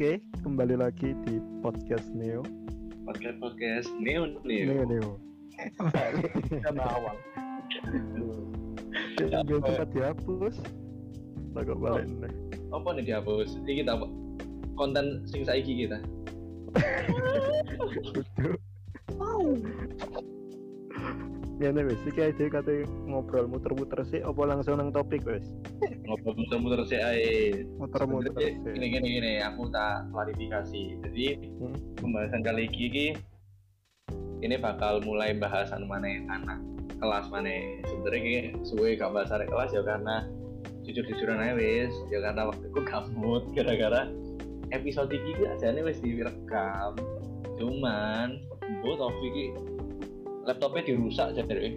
[0.00, 2.40] Oke, kembali lagi di podcast Neo.
[3.04, 4.64] podcast podcast neo Neo.
[4.64, 5.10] Neo Neo.
[6.64, 7.20] karena awal
[9.44, 10.56] gue sempat dihapus.
[11.52, 12.32] Kok balik nih.
[12.72, 13.60] apa nih dihapus?
[13.60, 14.08] Ini kita apa?
[14.80, 16.00] Konten sing saiki kita
[21.60, 25.44] Ya nih wes, iki ide kate ngobrol muter-muter sih, apa langsung nang topik wes?
[26.08, 27.68] ngobrol muter-muter sih ae.
[27.76, 28.56] Muter-muter sih.
[28.64, 31.04] gini gini gini aku tak klarifikasi.
[31.04, 31.26] Jadi
[31.60, 31.76] Hmm.
[32.00, 33.12] pembahasan kali ini
[34.40, 36.64] ini bakal mulai bahasan mana anak
[36.96, 37.52] kelas mana
[37.84, 40.24] sebenarnya ini suwe gak bahas anak kelas ya karena
[40.88, 41.92] jujur-jujuran aja wis.
[42.08, 44.08] Ya karena waktu aku gamut gara-gara
[44.72, 46.96] episode ini aja nih wis direkam.
[47.60, 48.40] Cuman
[48.80, 49.46] bu Taufik iki
[50.44, 51.76] laptopnya dirusak jadi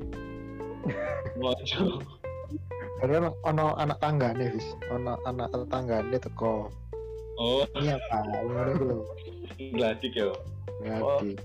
[1.39, 2.03] Waduh,
[2.99, 6.67] karena ono anak tangga nih bis ono anak tetangga nih teko
[7.39, 8.97] oh ini apa ngono lho
[9.75, 10.31] gladik ya.
[10.83, 11.35] ngerti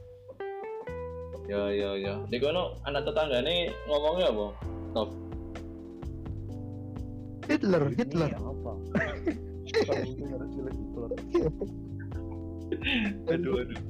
[1.48, 2.14] Ya ya ya.
[2.28, 4.46] Di kono anak tetangga nih ngomongnya apa?
[4.92, 5.08] Top.
[7.48, 8.72] Hitler Hitler apa?
[9.64, 10.12] Cilik
[10.76, 11.10] Hitler.
[13.32, 13.80] Aduh aduh.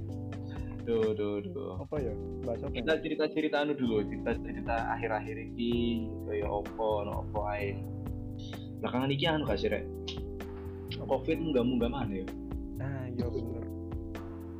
[0.88, 1.76] Duh duh duh.
[1.84, 2.16] Apa ya?
[2.48, 2.72] Bahasa apa?
[2.72, 7.76] Kita cerita cerita anu dulu, cerita cerita akhir-akhir ini kayak opo, no opo ae.
[8.80, 9.84] Belakangan iki anu kasih rek.
[10.96, 12.26] Covid munggah munggah mana ya?
[12.80, 13.64] Ah, iya bener.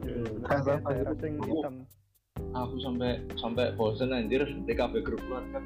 [0.05, 0.45] Iya, bener.
[0.45, 1.25] Bahasa apa Daerah itu?
[1.25, 1.75] sing hitam.
[2.53, 5.65] Aku sampai sampai bosen anjir di kafe grup keluarga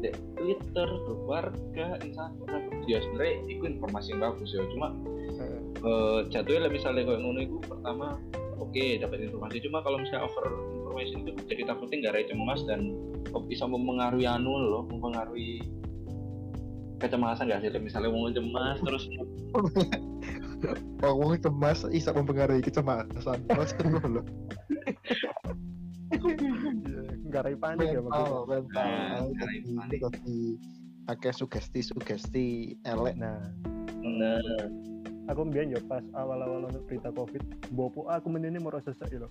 [0.00, 2.62] Dek Twitter, grup keluarga, Instagram.
[2.88, 4.64] Ya sebenarnya itu informasi yang bagus ya.
[4.72, 4.96] Cuma
[5.36, 8.16] Eh, eh jatuhnya lah misalnya kayak ngono itu pertama
[8.56, 9.56] oke dapat informasi.
[9.64, 12.80] Cuma kalau misalnya over information itu jadi takutnya nggak ada cemas dan
[13.46, 15.60] bisa mempengaruhi anu loh mempengaruhi
[16.98, 17.70] kecemasan nggak sih?
[17.76, 19.04] Misalnya mau cemas terus
[21.04, 23.38] ngomong cemas bisa mempengaruhi kecemasan.
[23.52, 24.20] Maksud iya,
[27.28, 28.72] Garai panik ya mental mental.
[28.72, 29.98] Nah, Jadi, panik.
[30.00, 30.38] jadi
[31.06, 32.46] akeh sugesti sugesti
[32.82, 33.38] elek Nah,
[34.02, 34.40] nah,
[35.26, 37.42] aku mbiyen yo pas awal-awal ono berita covid
[37.74, 39.28] bopo aku menini mau sesek yo.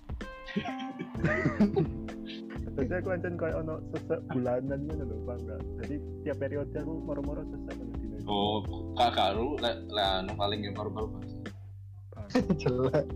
[2.76, 5.94] Jadi aku ancen kayak ono sesek bulanan gitu loh bang enggak jadi
[6.28, 8.60] tiap periode aku moro-moro sesek kan dino oh
[9.00, 11.08] kakak lu lah lah anu paling yang baru baru
[12.60, 13.06] jelek.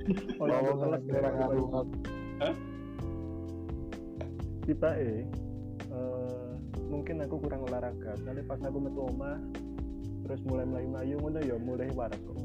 [0.41, 1.85] Oh ya aku Ngomong kelas merah ngaruh
[4.65, 5.27] tiba eh
[6.89, 8.17] mungkin aku kurang olahraga.
[8.23, 9.37] Soalnya pas aku metu omah
[10.25, 12.39] terus mulai melayu melayu ngono ya mulai waras kok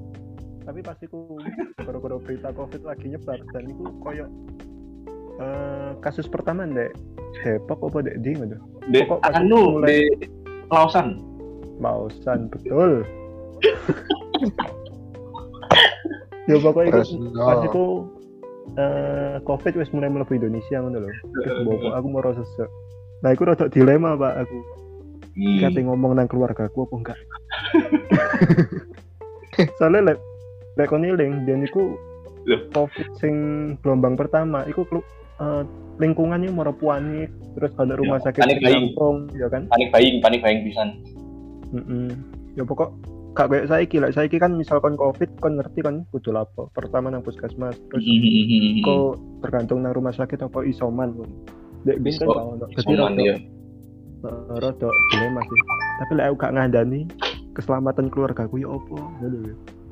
[0.65, 1.37] tapi pas iku
[1.77, 4.25] gara-gara berita covid lagi nyebar dan itu koyo
[5.37, 6.91] eh, kasus pertama ndek.
[7.45, 8.17] Depok apa dek?
[8.25, 8.57] Di ngono.
[9.21, 10.27] Pas anu mulai- di
[10.73, 11.21] Lausan.
[11.77, 13.05] Mausan betul.
[16.45, 17.85] Ya pokoknya itu pas itu
[18.77, 21.09] eh, covid wis mulai mlebu Indonesia ngono lho.
[21.41, 22.69] Terus bawa aku mau sesek.
[23.25, 24.57] Nah aku rada dilema pak aku.
[25.35, 25.59] Hmm.
[25.59, 27.19] kate ngomong nang keluarga aku apa enggak?
[29.81, 30.15] Soalnya
[30.75, 31.95] lek kon iling dia niku
[32.45, 32.61] Loh.
[32.71, 33.33] covid sing
[33.79, 35.07] gelombang pertama iku kelu-
[35.39, 35.63] eh,
[35.97, 40.39] lingkungannya mau panik terus kalau rumah Ya, sakit panik langsung ya kan panik buying panik
[40.39, 40.89] buying pisan
[41.71, 42.11] Mm-mm.
[42.53, 42.91] ya pokok
[43.33, 47.19] kak kayak saiki lah saiki kan misalkan covid kon ngerti kan kudu lapo pertama nang
[47.19, 48.79] puskesmas terus Hmm.
[48.79, 49.11] kok
[49.41, 51.15] tergantung nang rumah sakit apa isoman
[51.83, 53.35] dek bin kan Iso- gak ono jadi Cuman rada ya
[54.21, 55.59] eh, rada dilema sih
[55.95, 57.01] tapi lek aku gak ngandani
[57.51, 58.99] keselamatan keluargaku ya opo.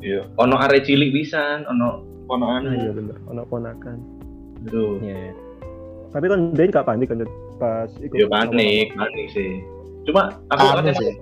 [0.03, 0.27] Iya.
[0.37, 2.61] Ono arek cilik pisan, ono ponokan.
[2.61, 3.97] nah iya bener ono ponakan
[4.63, 4.99] Aduh.
[4.99, 5.31] Iya.
[6.09, 7.23] tapi kan dia gak panik kan
[7.57, 9.63] pas ikut Ya panik, panik sih.
[10.03, 11.15] Cuma aku kan sih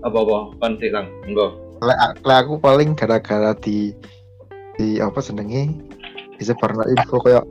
[0.00, 1.10] apa-apa konflik lang.
[1.24, 1.50] Enggak.
[1.80, 3.90] lek lek aku paling gara-gara di
[4.74, 5.74] di apa senenge
[6.34, 7.44] disebarno info kayak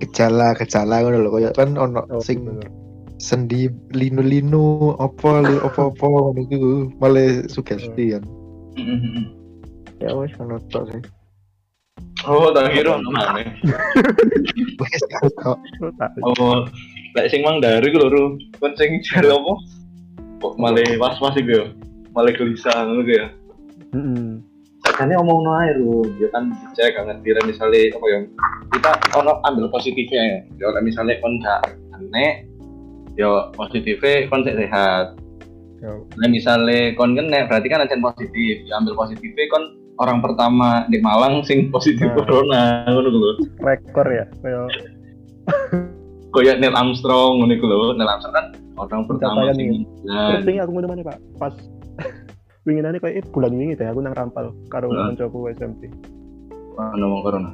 [0.00, 2.66] gejala-gejala ngono lho kayak kan ono Oh, sing bener.
[3.16, 4.64] sendi linu-linu
[4.96, 8.24] apa li apa-apa ngono iku malah sugesti kan
[10.02, 11.02] ya wis ngono tok sih
[12.24, 13.44] Oh, tak kira ono mana.
[14.80, 16.64] wis kok Oh, tak Oh,
[17.12, 18.40] lek sing mang dari ku lho.
[18.56, 19.52] Kon sing jare apa?
[20.40, 21.64] Kok malah was-was iku ya.
[22.16, 23.28] Malah gelisah ngono ya.
[23.92, 24.40] Mm-mm.
[24.84, 28.18] Sakjane omong ae Ru, ya kan dicek kan ngerti misalnya apa ya.
[28.72, 30.38] Kita ono ambil positifnya ya.
[30.64, 31.60] Ya lek misalnya kon gak
[31.92, 32.48] aneh
[33.20, 35.12] ya positifnya kon sehat.
[35.84, 38.64] Ya, Nah misalnya kon kena berarti kan ancen positif.
[38.64, 42.16] Ya ambil positifnya kon orang pertama di Malang sing positif Nah.
[42.18, 43.30] corona ngono ku lho.
[43.60, 44.66] rekor ya kayak
[46.30, 47.94] Kayak Neil Armstrong ngono ku lho.
[47.94, 51.54] Neil Armstrong kan orang pertama sing nah, ini aku mana pak pas
[52.66, 55.14] winginane kayak eh, bulan wingi deh aku nang rampal karo Heeh.
[55.14, 55.86] koncoku SMP
[56.74, 57.50] Ono wong corona.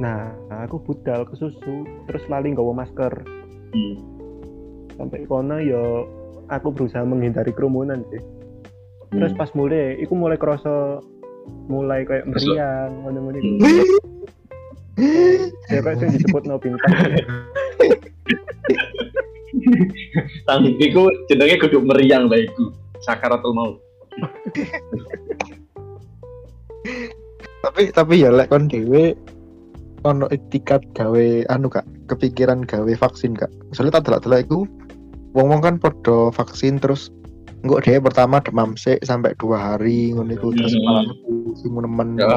[0.00, 3.22] Nah, aku budal ke susu, terus lali nggawa masker.
[3.70, 3.94] Hmm.
[4.90, 6.10] Sampai kono yo
[6.48, 8.18] aku berusaha menghindari kerumunan sih.
[9.10, 9.38] Terus Hmm.
[9.38, 10.98] pas mulai, iku mulai kerasa
[11.70, 13.98] mulai kayak meriang, iku.
[15.00, 15.48] Hmm.
[15.70, 16.92] Ya kayak sing disebut no bintang.
[20.46, 22.70] Tang iku jenenge kudu meriang lah iku.
[23.02, 23.80] Sakaratul maut.
[27.60, 29.12] tapi tapi ya lek kon dhewe
[30.08, 34.58] ono etikat gawe anu kak kepikiran gawe vaksin kak soalnya tak delok-delok iku
[35.36, 37.12] wong-wong kan podo vaksin terus
[37.60, 40.84] enggak deh pertama demam sih sampai dua hari ngono iku terus Hmm.
[40.86, 42.28] malah pusing nemen Ya.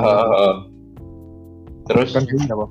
[1.84, 2.66] Terus kan gini apa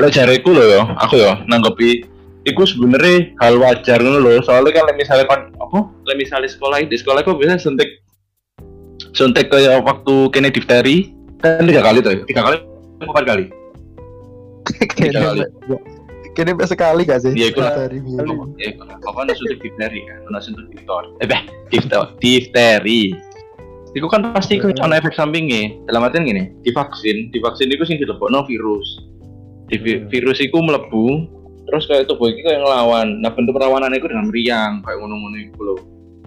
[0.00, 2.04] lek jareku lho ya, aku ya nanggepi
[2.48, 4.40] iku sebenarnya hal wajar ngono lho.
[4.40, 5.78] Soalnya kan misalnya kon apa?
[6.08, 8.00] Lek misalnya sekolah di sekolah kok biasa suntik
[9.12, 12.22] suntik kayak waktu kene difteri kan tiga kali tuh, ya?
[12.28, 12.56] tiga kali
[13.00, 13.44] empat kali.
[15.00, 15.40] Tiga kali.
[16.40, 17.72] Kini sekali gak sih Iya, iku lah.
[17.76, 20.18] dari minggu Ya, apa ada suntik difteri kan?
[20.28, 21.02] Ada suntik difter.
[21.20, 23.02] Eh, beh, difter, difteri.
[23.90, 25.74] Iku kan pasti iku ono efek sampingnya.
[25.84, 28.86] Dalam artian gini, divaksin, divaksin iku sing dilebokno virus.
[29.66, 30.06] Di Hmm.
[30.08, 31.26] virus iku mlebu,
[31.66, 33.18] terus kayak tubuh iki kayak ngelawan.
[33.18, 35.76] Nah, bentuk perlawanan iku dengan meriang, kayak ngono-ngono iku lho.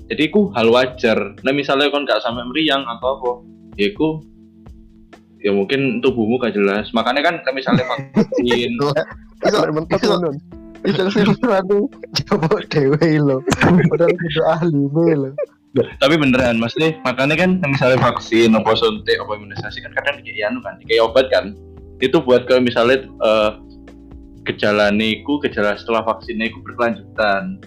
[0.07, 1.39] Jadi iku hal wajar.
[1.41, 3.31] Nah, misalnya kon gak sampai meriang atau apa,
[3.75, 4.19] ya iku
[5.39, 6.91] ya mungkin tubuhmu gak jelas.
[6.91, 7.83] Makanya kan misalnya
[8.15, 8.75] vaksin,
[9.47, 10.29] iso mentok ngono.
[10.83, 11.03] iso
[11.59, 11.77] aku.
[12.27, 13.37] Coba dewe lo
[13.91, 15.31] padahal itu ahli lo
[15.73, 20.61] tapi beneran maksudnya makanya kan misalnya vaksin apa suntik apa imunisasi kan kadang dikei anu
[20.61, 21.57] kan dikei obat kan
[21.97, 23.51] itu buat kalau misalnya eh,
[24.45, 27.57] gejala niku gejala setelah vaksin niku berkelanjutan.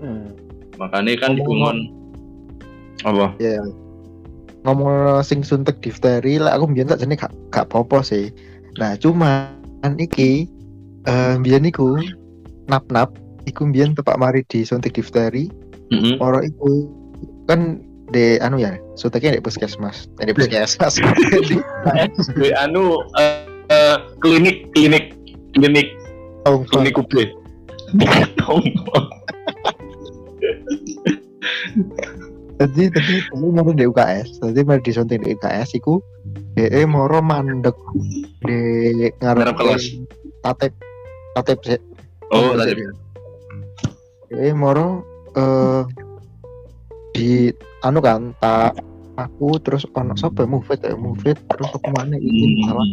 [0.00, 0.28] Hmm.
[0.80, 1.78] makanya kan Ngomong- dibungon.
[3.04, 3.26] Apa?
[3.40, 3.60] Ya
[4.64, 8.32] ngomong sing suntik difteri lah aku biar tak jenis gak gak popo sih.
[8.80, 9.52] Nah cuman
[10.00, 10.48] iki
[11.06, 11.98] eh biar niku
[12.66, 13.14] nap nap
[13.46, 15.48] iku biar tepak mari di suntik difteri.
[15.86, 16.18] Mm-mm.
[16.18, 16.90] orang iku
[17.46, 17.78] kan
[18.10, 20.98] de anu ya suntiknya di puskesmas eh, di puskesmas.
[22.42, 25.14] Di anu eh, eh, klinik klinik.
[25.54, 25.94] Klinik
[26.70, 27.12] klinik UB
[32.56, 36.00] jadi tadi tadi mau di UKS tadi mau disuntik di UKS iku
[36.56, 37.76] de moro mandek
[38.42, 38.58] di
[39.20, 39.84] Ngarep kelas.
[40.40, 40.72] tatep
[41.36, 41.80] tatep sih
[42.32, 42.82] oh tadi
[44.32, 45.04] eh moro
[45.36, 45.84] eh
[47.12, 47.52] di
[47.84, 48.76] anu kan tak
[49.16, 50.92] aku terus ono sapa ya, move ya?
[50.92, 52.68] Move terus aku mana iki Hmm.
[52.68, 52.88] salah.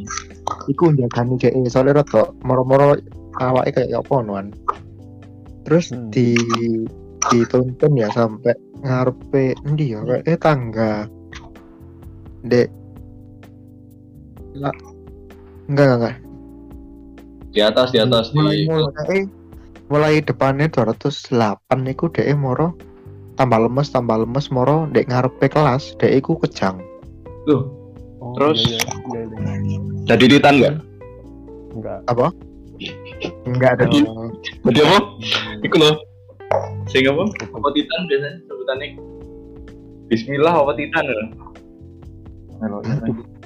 [0.72, 2.96] Iku njagani dhek soalnya rada moro-moro
[3.44, 4.56] awake kayak apa nuan?
[5.68, 6.08] Terus Hmm.
[6.12, 6.36] di
[7.28, 10.00] dituntun ya sampai ngarepe endi ya?
[10.04, 10.94] Kayak eh, tangga.
[12.48, 12.68] Dek.
[14.56, 14.76] Lah.
[15.68, 16.16] Enggak enggak enggak
[17.54, 19.20] di atas di atas mulai di mulai
[19.88, 21.30] mulai depannya 208
[21.80, 22.74] niku dek moro
[23.36, 26.82] tambah lemes tambah lemes moro dek ngarepe kelas dek iku kejang
[27.46, 27.68] Loh,
[28.18, 28.64] Oh, Terus?
[28.64, 29.80] iya, iya, iya, iya.
[30.10, 30.76] jadi titan nggak
[31.76, 32.00] Enggak.
[32.08, 32.28] apa
[33.46, 34.08] enggak ada Jadi-
[34.64, 35.64] jadi apa Hmm.
[35.64, 35.96] Iku loh.
[36.86, 37.24] Sing apa?
[37.50, 38.88] Apa titan biasanya sebutannya?
[40.08, 41.26] Bismillah apa titan ya?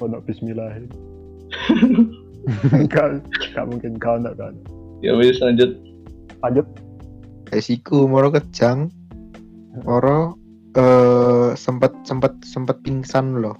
[0.02, 0.68] Ono bismillah.
[2.72, 4.56] Enggak, enggak mungkin kau enggak kan.
[5.04, 5.76] Ya wis lanjut.
[6.42, 6.68] Lanjut.
[7.52, 8.88] Esiku moro kejang
[9.84, 10.40] moro
[10.78, 13.58] eh sempet sempet sempet pingsan loh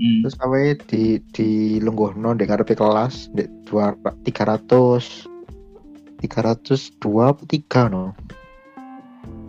[0.00, 0.24] Hmm.
[0.24, 3.92] terus awe di di lungguhno dek ngarepe kelas dek dua
[4.24, 5.28] tiga ratus
[6.24, 8.16] tiga ratus dua apa tiga no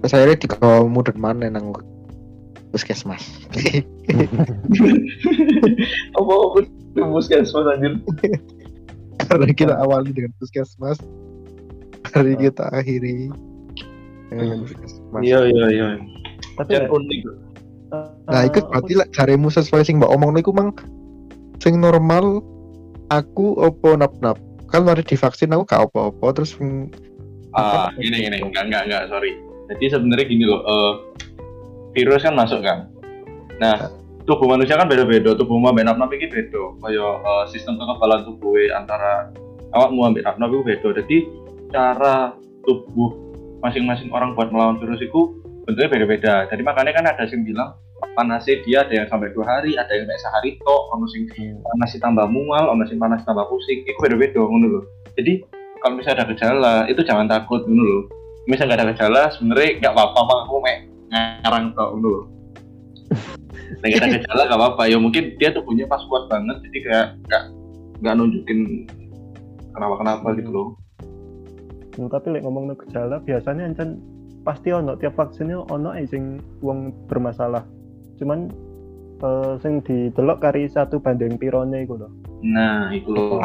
[0.04, 0.48] terus akhirnya di
[0.92, 1.72] mudun mana nang
[2.76, 3.24] puskesmas
[6.20, 6.60] apa apa
[7.00, 7.96] puskesmas anjir?
[9.30, 10.98] karena kita awali dengan puskesmas
[12.12, 13.30] hari kita akhiri
[14.32, 15.88] dengan puskesmas Iya iya iya.
[16.58, 17.22] Tapi Jan eh, unik.
[18.32, 20.72] nah ikut berarti lah carimu sesuai sing mbak omong iku mang
[21.60, 22.40] sing normal
[23.12, 24.40] aku opo nap nap
[24.72, 26.88] kan mari divaksin aku gak opo-opo terus sing
[27.52, 29.36] Ah, ini ini enggak enggak enggak sorry.
[29.68, 30.94] Jadi sebenarnya gini loh, eh,
[31.92, 32.88] virus kan masuk kan.
[33.60, 33.92] Nah,
[34.26, 35.34] tubuh manusia kan beda-beda.
[35.34, 36.64] Tubuh mau ambek nap iki beda.
[36.82, 39.32] Kayak eh, sistem kekebalan tubuh antara
[39.74, 40.90] awakmu ambek nap itu beda.
[41.04, 41.18] Jadi
[41.72, 42.36] cara
[42.66, 43.16] tubuh
[43.62, 46.34] masing-masing orang buat melawan virus itu bentuknya beda-beda.
[46.50, 47.78] Jadi makanya kan ada yang bilang
[48.18, 51.30] panasnya dia ada yang sampai dua hari, ada yang sampai sehari tok, ono sing
[51.62, 54.84] panas tambah mual, ono sing panas tambah pusing, itu beda-beda ngono loh.
[55.14, 55.46] Jadi
[55.82, 58.04] kalau misalnya ada gejala itu jangan takut ngono loh.
[58.50, 60.78] Misalnya nggak ada gejala sebenarnya nggak apa-apa aku mek
[61.14, 62.26] ngarang tok ngono loh.
[63.80, 67.44] Nek ada gejala gak apa-apa ya mungkin dia tubuhnya pas kuat banget jadi kayak nggak
[68.04, 68.60] nggak nunjukin
[69.72, 70.70] kenapa kenapa gitu loh
[72.00, 74.00] Nah, tapi lek ngomong gejala biasanya ancen
[74.48, 77.68] pasti ono tiap vaksinnya ono ae sing wong bermasalah.
[78.16, 78.48] Cuman
[79.20, 82.10] eh, sing didelok kari satu banding pirone iku lho.
[82.42, 83.44] nah itu loh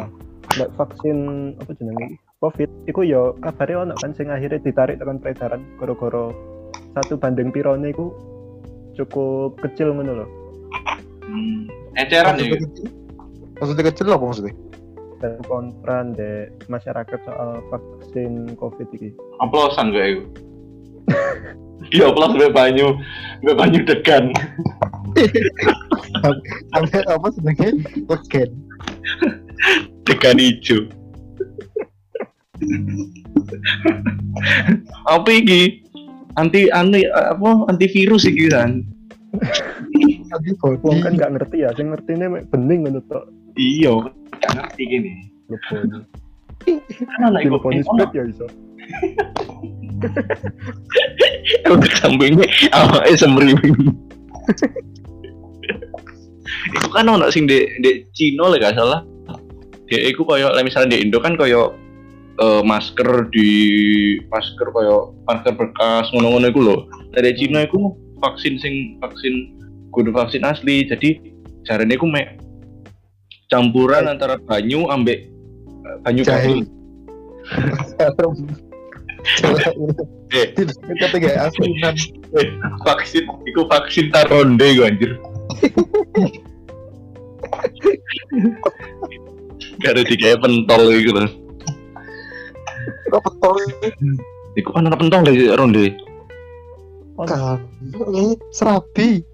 [0.56, 5.60] Lek vaksin apa jenenge Covid iku ya kabare ono kan sing akhirnya ditarik tekan peredaran
[5.76, 6.32] gara-gara
[6.96, 8.14] satu banding pirone iku
[8.96, 10.26] cukup kecil ngono lho.
[11.28, 11.68] hmm.
[12.00, 12.86] eceran ya Maksudnya kecil?
[13.56, 14.54] Maksudnya kecil apa maksudnya?
[15.16, 19.16] Dan kontra de masyarakat soal vaksin Covid iki.
[19.40, 20.24] oplosan kayak itu
[21.94, 22.98] Iya, oplos gue banyu,
[23.46, 24.34] gue banyu degan.
[26.74, 27.78] Sampai apa sebenarnya?
[28.10, 28.50] Legen.
[30.02, 30.90] Degan hijau.
[35.14, 35.85] apa iki?
[36.36, 38.84] Anti anti apa antivirus iki kan?
[40.60, 41.00] Wong body.
[41.00, 43.24] kan nggak ngerti ya, sing ngertine mek bening ngono tok.
[43.56, 44.04] Iya,
[44.36, 45.12] gak ngerti gini.
[45.48, 46.04] Lepon.
[47.08, 48.46] Kan anak iku Telepon split ya iso.
[51.68, 53.94] Udah sampingnya awake semriwing.
[56.74, 59.00] Iku kan ono sing di di Cina lah gak salah.
[59.86, 61.76] Dia iku koyo misalnya di Indo kan koyo
[62.40, 63.50] eh, masker di
[64.28, 66.76] masker koyo masker bekas ngono-ngono iku lho.
[67.16, 69.56] Dari Cina iku vaksin sing vaksin
[69.92, 70.84] kudu vaksin asli.
[70.88, 71.20] Jadi
[71.64, 72.40] jarene iku mek
[73.48, 75.28] campuran antara banyu ambek
[75.84, 76.36] eh, banyu Jahe.
[76.44, 76.62] garing.
[80.30, 81.94] Eh, Itu ketiga asinan.
[82.36, 82.48] Eh,
[82.84, 85.12] vaksin iku vaksin taronde gue anjir
[89.86, 91.45] ada tiga pentol gitu
[93.10, 93.56] Kok betul
[94.56, 95.92] iku kan ada pentol dari ronde
[97.16, 97.60] kan?
[98.52, 99.24] Serabi.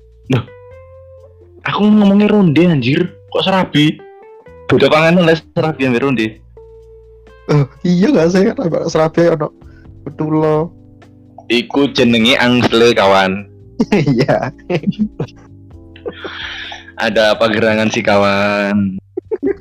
[1.62, 3.10] aku ngomongnya ronde anjir.
[3.30, 3.98] Kok serabi?
[4.66, 6.38] Beda panganan lah serabi yang ronde
[7.50, 8.46] Oh, iya gak sih?
[8.54, 9.50] Kan serabi ono
[10.06, 10.70] betul lo.
[11.50, 13.50] iku jenenge angsle kawan.
[13.90, 14.54] Iya.
[17.02, 18.94] ada apa gerangan sih kawan?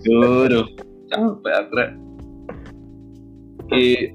[0.05, 0.61] Duh,
[1.09, 1.73] capek aku
[3.71, 3.79] Rek.
[3.79, 4.09] Ki-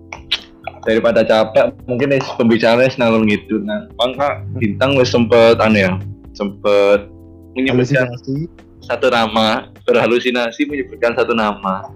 [0.87, 5.93] daripada capek mungkin wis pembicaranya ngalur gitu nah mangka bintang wis sempet anu ya
[6.31, 7.11] sempet
[7.59, 8.47] menyebutkan Halusinasi.
[8.87, 11.91] satu nama berhalusinasi menyebutkan satu nama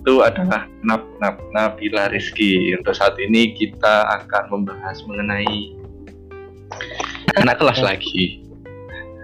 [0.00, 5.76] itu adalah Nab, Nab, Nabila Rizky untuk saat ini kita akan membahas mengenai
[7.40, 8.44] anak kelas lagi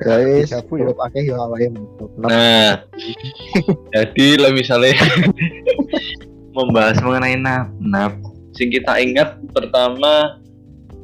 [0.04, 0.61] Guys, ya?
[0.61, 1.73] ya awalnya
[2.21, 2.85] Nah,
[3.97, 4.92] jadi lah misalnya
[6.57, 8.17] membahas mengenai nap, nap.
[8.57, 10.41] Sing kita ingat pertama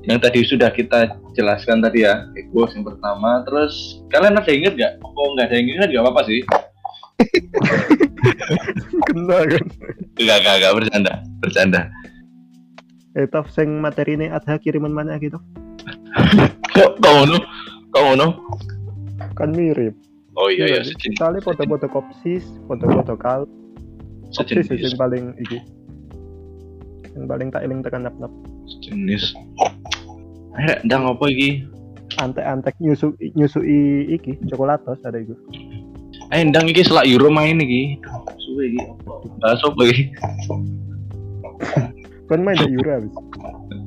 [0.09, 3.45] yang tadi sudah kita jelaskan tadi ya, ego yang pertama.
[3.45, 4.93] Terus kalian ada ingat nggak?
[5.05, 6.41] Oh nggak ada yang ingat nggak apa-apa sih?
[9.13, 9.65] Kena kan.
[10.17, 11.13] Enggak, enggak, enggak bercanda,
[11.45, 11.81] bercanda.
[13.13, 15.37] Eh, taf sing materi ini ada kiriman mana gitu?
[16.73, 17.39] Kok kau no?
[17.93, 18.41] Kau no?
[19.37, 19.93] Kan mirip.
[20.33, 23.45] Oh iya iya, Misalnya foto-foto kopsis, foto-foto kal,
[24.33, 25.61] sejenis, sing paling iki.
[27.13, 28.33] Yang paling tak eling tekan nap-nap.
[28.79, 29.35] sejenis.
[30.59, 31.65] Eh, ndang apa iki?
[32.21, 35.35] Antek-antek nyusu nyusui iki coklatos ada iku.
[36.33, 37.97] Eh, ndang iki selak Euro main iki.
[38.41, 38.81] Suwe iki?
[39.41, 40.05] Bahas apa iki?
[42.29, 43.13] Kan main Euro habis.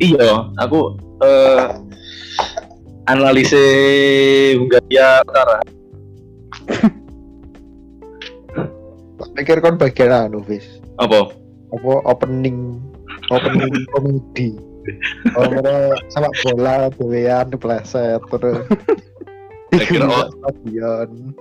[0.01, 1.61] Iya, aku eh
[3.07, 5.61] analisis Hungaria Utara.
[9.35, 10.79] Pikir kon bagian anu, Fis.
[10.97, 11.31] Apa?
[11.75, 12.79] Apa opening
[13.29, 14.55] opening komedi.
[15.33, 18.61] Orang sama bola, doyan, pleset, terus
[19.73, 20.29] Saya kira, oh.
[20.29, 21.33] stadion.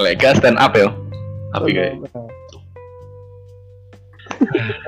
[0.00, 0.88] Lega stand up ya.
[1.52, 1.94] Tapi kayak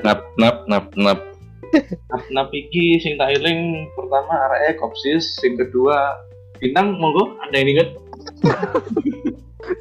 [0.06, 1.20] nap nap nap nap.
[2.10, 6.18] Nap nap iki sing tak eling pertama areke Kopsis, sing kedua
[6.60, 7.88] Bintang monggo ada yang inget?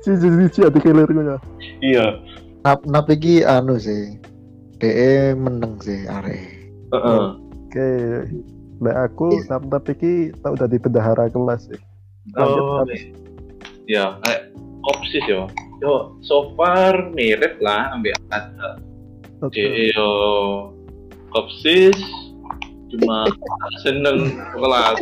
[0.06, 1.38] Si si si ada kelir gue
[1.84, 2.22] Iya.
[2.64, 4.20] Nap nap iki anu sih.
[4.80, 6.40] DE meneng sih are.
[6.96, 7.24] Heeh.
[7.70, 7.90] Oke,
[8.80, 11.82] Mbak aku nap-nap iki tau dadi bendahara kelas sih.
[12.40, 13.12] Oh, habis.
[13.86, 14.50] ya, eh,
[14.82, 15.52] Kopsis yo.
[15.84, 18.80] Yo, so far mirip lah ambil ada
[19.40, 19.56] Oke.
[19.60, 20.10] Jadi yo
[21.30, 22.00] Kopsis
[22.90, 23.30] cuma
[23.86, 24.98] seneng kelas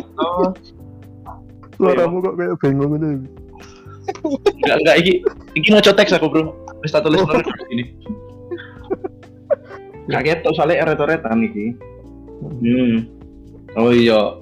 [1.78, 3.08] Suaramu kok kayak bengong gitu.
[4.62, 5.12] Enggak enggak iki
[5.56, 6.44] iki mau teks aku bro.
[6.82, 7.28] Wis tak tulis Oh.
[7.28, 7.84] nang ini.
[10.08, 11.66] Enggak ketok soalnya eret-eretan iki.
[12.62, 12.94] Hmm.
[13.76, 14.38] Oh iya.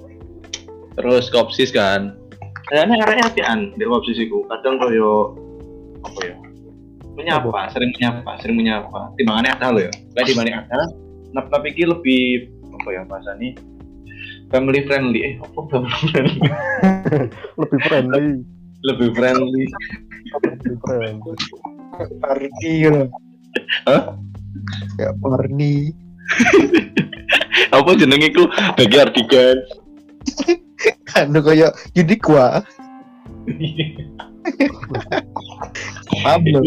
[0.97, 2.15] Terus kopsis kan?
[2.67, 4.43] Kayaknya arahnya apian di posisiku.
[4.49, 5.35] Kadang koyo
[6.03, 6.35] apa ya?
[7.17, 9.09] Menyapa, sering menyapa, sering menyapa.
[9.17, 9.91] Timbangannya ada loh ya.
[10.13, 10.79] Kayak dibanding ada,
[11.33, 13.57] nap nap iki lebih apa ya bahasa nih
[14.53, 15.19] family friendly.
[15.25, 16.39] Eh apa family friendly?
[17.59, 18.56] Lebih friendly
[18.87, 19.65] lebih friendly.
[20.43, 21.35] Lebih friendly.
[22.21, 23.03] Parni gitu
[23.89, 24.15] Hah?
[25.01, 25.91] ya Parni.
[27.75, 29.57] Apa jenenge ku bagi artikel
[31.17, 32.61] anu kayak Uniqua.
[36.23, 36.61] Pablo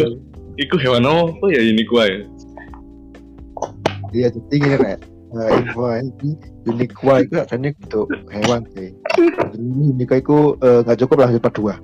[0.60, 2.20] Iku hewan apa ya ini gua ya?
[4.12, 5.00] iya jadi gini rek.
[5.30, 6.34] Nah, info ini
[6.66, 8.90] Uniqua itu adanya bentuk hewan sih.
[9.56, 11.74] Ini Uniqua itu eh, nggak cukup lah cepat dua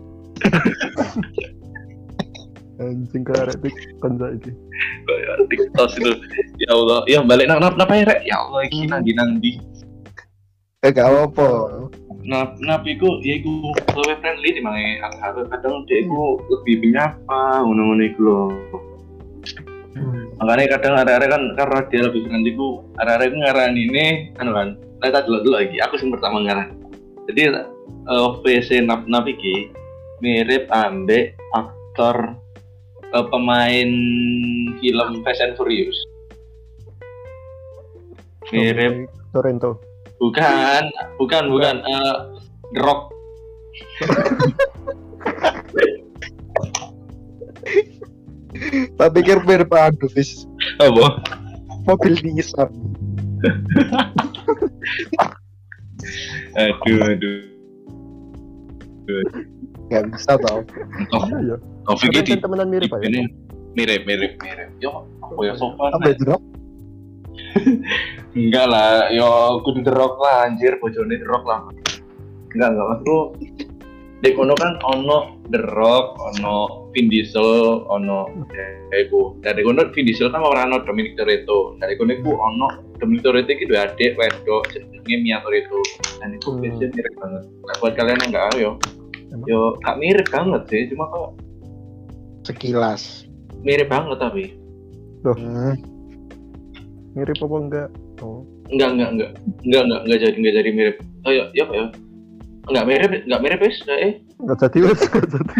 [2.77, 4.53] anjing karek tik kon saiki
[5.07, 6.13] Kayak TikTok itu.
[6.61, 8.21] Ya Allah, ya balik nang nap napa ya rek?
[8.27, 9.53] Ya Allah, iki nang di nang di.
[10.85, 11.49] eh gak apa
[12.27, 17.63] Nap nap iku ya iku lebih friendly di mana aku kadang dia iku lebih menyapa
[17.63, 18.43] ngono-ngono iku lho.
[20.37, 24.69] Makanya kadang ada-ada kan karena dia lebih friendly ku ada-ada itu ngarani ini kan kan.
[24.77, 25.79] Nah, tak dulu lagi.
[25.87, 26.75] Aku sing pertama ngaran.
[27.31, 29.71] Jadi eh, VC nap nap iki
[30.25, 32.37] mirip ambek aktor
[33.13, 33.91] eh, pemain
[34.81, 35.97] film Fast and Furious.
[38.55, 39.83] Mirip Torrento
[40.23, 40.83] bukan,
[41.19, 42.17] bukan, bukan eh,
[42.73, 43.01] The Rock.
[48.97, 50.49] tak pikir mirip aduh vis
[50.81, 51.21] Apa?
[51.85, 52.73] mobil Nissan
[56.57, 57.45] Aduh, aduh.
[59.87, 60.61] Nggak bisa tau
[61.15, 62.11] Oh, iya ya Taufik
[62.43, 63.31] temenan mirip aja ini
[63.77, 64.69] mirip, mirip, mirip.
[64.81, 65.93] Yo, apa ya sopan?
[65.93, 66.41] apa itu Rob?
[68.37, 71.61] Enggak lah, yo kudu The Rock lah anjir, bojone Rock lah.
[72.53, 73.19] Enggak, enggak maksudku
[74.25, 79.37] di kono kan ono The Rock, ono Vin Diesel, ono ya iku.
[79.45, 81.77] Dari kono Vin Diesel kan ora ono Dominic Toretto.
[81.77, 85.81] Dari kono iku ono Dominic Toretto iki dua adik wedok jenenge Mia Toretto.
[86.21, 86.61] Dan itu Hmm.
[86.65, 87.43] biasanya mirip banget.
[87.45, 88.73] Nah, buat kalian yang enggak tahu yo,
[89.35, 89.47] Emang?
[89.51, 91.31] yo gak mirip banget sih, cuma kok
[92.47, 93.27] sekilas.
[93.67, 94.55] mirip banget tapi.
[95.27, 95.75] Hmm.
[97.19, 97.89] mirip apa enggak?
[98.23, 98.47] Oh.
[98.71, 99.31] Enggak enggak enggak.
[99.67, 100.97] Enggak enggak enggak jadi enggak jadi mirip.
[101.27, 101.87] Oh ya ya apa ya?
[102.71, 104.15] Enggak mirip enggak mirip wis eh.
[104.39, 105.53] Enggak jadi wes enggak jadi.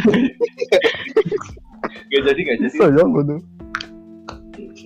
[2.07, 2.77] Enggak jadi enggak jadi.
[2.79, 3.37] Ya ngono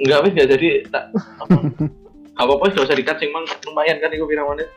[0.01, 1.05] enggak wis enggak jadi tak
[1.45, 1.59] apa?
[2.41, 3.45] Apa apa gak usah dikat sing mang.
[3.69, 4.69] Lumayan kan iku pirang menit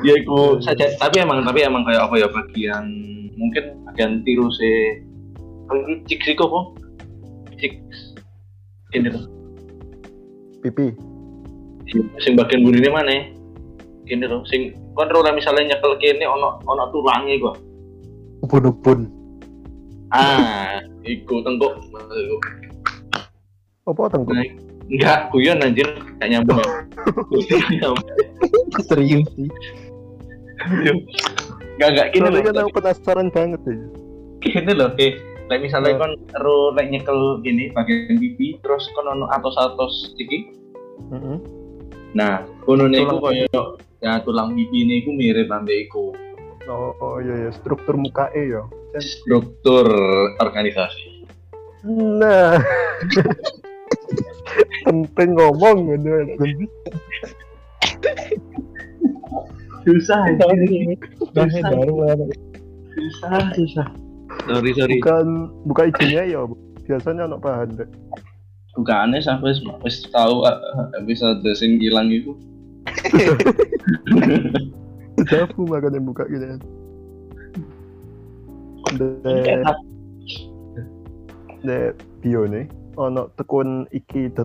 [0.00, 0.56] ya iku.
[0.64, 2.84] Saja tapi emang tapi emang kayak apa ya bagian
[3.36, 5.00] mungkin bagian tiru se
[6.08, 6.48] cik sih kok
[7.60, 7.76] cik
[8.96, 9.24] ini loh
[10.64, 10.96] pipi.
[12.24, 13.28] Sing bagian burine mana?
[14.08, 17.54] Ini loh sing kontrol misalnya nyekel kene ono ono tulangnya gua.
[18.46, 19.10] Ubun-ubun.
[20.12, 21.82] Ah iku tenggok
[23.82, 24.38] apa tengkuk
[24.90, 26.58] enggak guyon anjir gak nyambung.
[26.58, 27.98] Gak nyambung.
[28.86, 29.48] serius sih.
[31.76, 33.76] Enggak enggak gini soalnya kan loh aku penasaran banget ya.
[34.42, 35.12] Gini loh eh
[35.50, 36.00] like misalnya Nah.
[36.00, 40.54] kon ero like nyekel gini bagian pipi terus kon ono atos-atos iki.
[41.12, 41.36] Heeh.
[42.12, 43.48] nah kono niku koyo
[44.04, 46.12] ya tulang pipi niku mirip ambek iku.
[46.70, 48.62] Oh, oh iya ya struktur muka e ya.
[49.00, 49.88] Struktur
[50.38, 51.26] organisasi.
[51.82, 52.60] Nah
[54.86, 56.10] penting ngomong gitu
[59.82, 60.22] susah
[61.32, 62.28] Nah, baru
[62.92, 63.86] susah susah.
[64.46, 65.00] Sorry sorry.
[65.00, 65.26] Bukan
[65.66, 66.44] buka izinnya ya
[66.86, 67.88] biasanya anak bahan deh
[68.72, 69.52] bukannya sampai
[69.84, 70.56] wis tahu ah,
[70.96, 72.32] episode sing hilang itu.
[75.28, 76.56] Jafu makanya buka gitu
[78.92, 79.08] de
[81.64, 81.78] de
[82.20, 84.36] bio nih ono tekun iki.id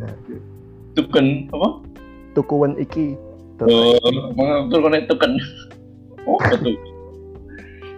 [0.00, 0.40] nah gitu.
[0.96, 1.68] tuken apa?
[2.36, 3.16] Tukuan iki
[3.64, 5.40] oh konek tuken.
[6.28, 6.76] Oh betul.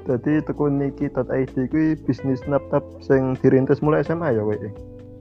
[0.09, 4.59] Jadi tekun iki.id kuwi bisnis laptop sing dirintis mulai SMA ya weh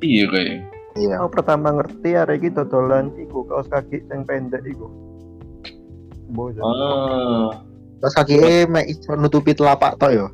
[0.05, 0.61] iya kayak.
[0.97, 4.89] Iya aku pertama ngerti arek iki dodolan iku kaos kaki sing pendek iku.
[6.33, 6.61] Bosan.
[6.65, 7.49] ah.
[7.97, 8.85] Terus kaki e mek
[9.17, 10.27] nutupi telapak tok yo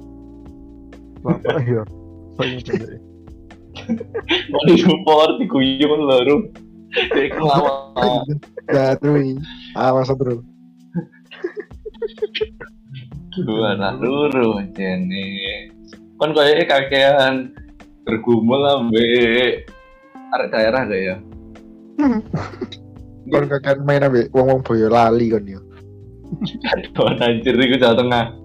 [1.24, 1.84] Bapak ya.
[2.40, 3.13] Sing pendek.
[4.52, 6.38] Mau support di kuyung lho
[6.94, 8.22] Kayak kelawar
[8.70, 9.42] ya terus
[9.74, 10.46] awas terus
[13.34, 15.26] dua anak luru jene.
[16.22, 17.34] Kan kayaknya kakean
[18.06, 19.66] bergumul ambek
[20.38, 21.16] arek daerah gak ya?
[23.26, 25.66] Kon kakek main ambek wong-wong boyo lali kon yo
[26.94, 28.26] Jawa anjir iku Jawa Tengah.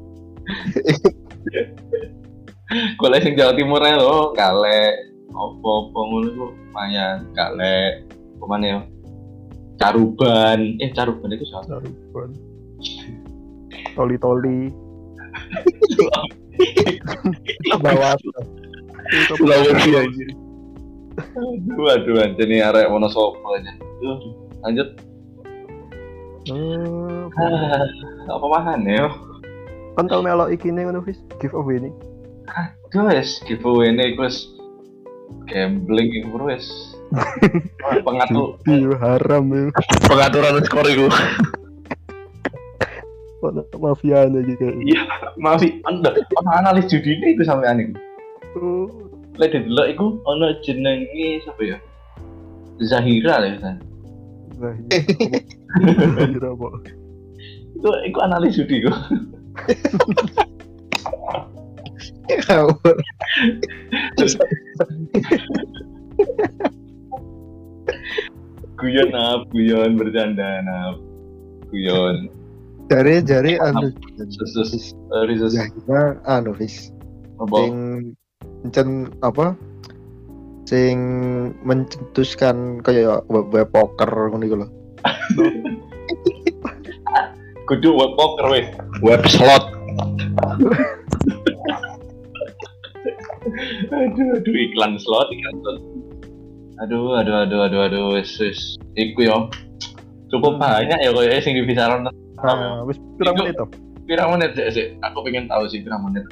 [3.00, 5.07] Golek sing Jawa Timur ae lho, kalek
[5.38, 8.02] opo-opo ngono iku lumayan kalek.
[8.38, 8.80] Pemane yo.
[9.78, 12.30] Caruban, eh caruban itu Jawa Caruban.
[13.94, 14.74] Toli-toli.
[17.82, 18.18] Bawah.
[19.30, 20.28] Sulawesi anjir.
[21.18, 23.72] Aduh, aduh, anjir nih arek Wonosobo aja.
[24.66, 24.88] Lanjut.
[26.48, 27.84] Eh, Ah,
[28.34, 29.06] apa makan ya?
[29.98, 31.02] kan tau melok iki nih ngono
[31.42, 31.90] giveaway ini.
[32.54, 34.46] Aduh, wes giveaway ini wes
[35.48, 36.66] gambling iku bro wes.
[38.06, 39.72] Pengatur Iya haram ya.
[40.04, 41.06] pengaturan skor iku.
[43.38, 44.76] Ono mafia iki kayak.
[44.82, 45.00] Iya,
[45.38, 47.94] maaf sih, anda ono analis judi ini iku sampean iku.
[48.58, 48.86] Oh,
[49.38, 51.78] Lek didelok iku ono jenenge sapa ya?
[52.82, 53.58] Zahira lah ya.
[54.58, 54.86] Zahir.
[56.18, 56.68] Zahir apa?
[57.78, 58.82] Itu iku analis judi
[62.32, 62.72] iku.
[68.78, 70.96] Guyon nap, guyon bercanda nap.
[71.72, 72.30] Guyon.
[72.88, 73.92] Jari jari anu
[74.48, 75.52] Sus, sorry sus.
[75.52, 75.68] ya
[76.24, 76.64] anu Apa?
[77.60, 77.74] sing
[78.64, 79.54] encen apa
[80.64, 80.96] sing
[81.62, 84.68] mencetuskan kayak web, web poker ngono iku lho.
[87.68, 88.68] Kudu web poker wes.
[89.04, 89.64] Web slot.
[93.98, 95.78] aduh, aduh iklan slot, iklan slot.
[96.78, 98.78] Aduh, aduh, aduh, aduh, aduh, wes, wes.
[98.94, 99.50] Iku yo.
[100.30, 102.06] Cukup banyak ya kayaknya sing dibisaran.
[102.44, 103.66] Ah, wis pirang menit toh?
[104.06, 104.94] Pirang menit sih.
[105.02, 106.22] Aku pengen tahu sih pirang menit.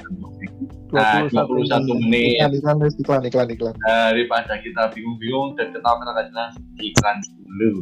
[0.95, 2.39] Nah, 21 menit.
[2.39, 3.75] Iklan iklan iklan iklan iklan.
[3.83, 7.73] Daripada kita bingung-bingung dan ketawa ketawa jelas, iklan dulu.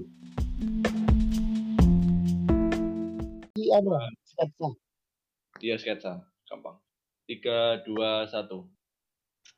[3.75, 3.91] Anu
[4.23, 4.67] sketsa.
[5.59, 6.79] Iya sketsa, gampang.
[7.27, 8.71] Tiga, dua, satu.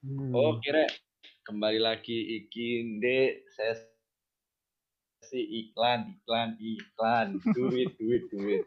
[0.05, 0.29] Hmm.
[0.29, 0.86] Oh, kira
[1.41, 3.89] kembali lagi iki ndek sesi
[5.41, 8.63] iklan, iklan, iklan, duit, duit, duit.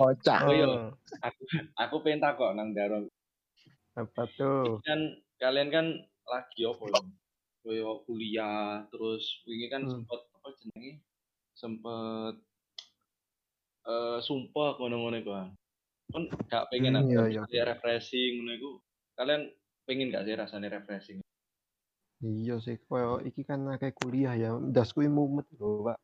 [0.00, 0.40] Kocak.
[0.48, 0.64] Oh, iya.
[0.64, 1.42] Oh, Aku,
[1.76, 3.08] aku pengen takok nang Daro.
[3.96, 4.80] apa tuh?
[4.84, 5.86] Kan kalian kan
[6.28, 7.00] lagi apa ya?
[7.64, 10.04] Koyo kuliah, terus wingi kan Hmm.
[10.04, 10.92] sempet apa jenenge?
[11.56, 12.34] Sempet
[13.86, 15.48] eh sumpah ngono-ngono ah.
[16.12, 17.62] Kan gak pengen Hmm, iya, iya.
[17.64, 18.70] refreshing ngono iku.
[19.16, 19.48] Kalian
[19.86, 21.22] pengen gak sih rasanya refreshing?
[22.20, 24.56] Iya sih, koyo iki kan akeh kuliah ya.
[24.58, 25.98] Dasku mumet lho, Pak.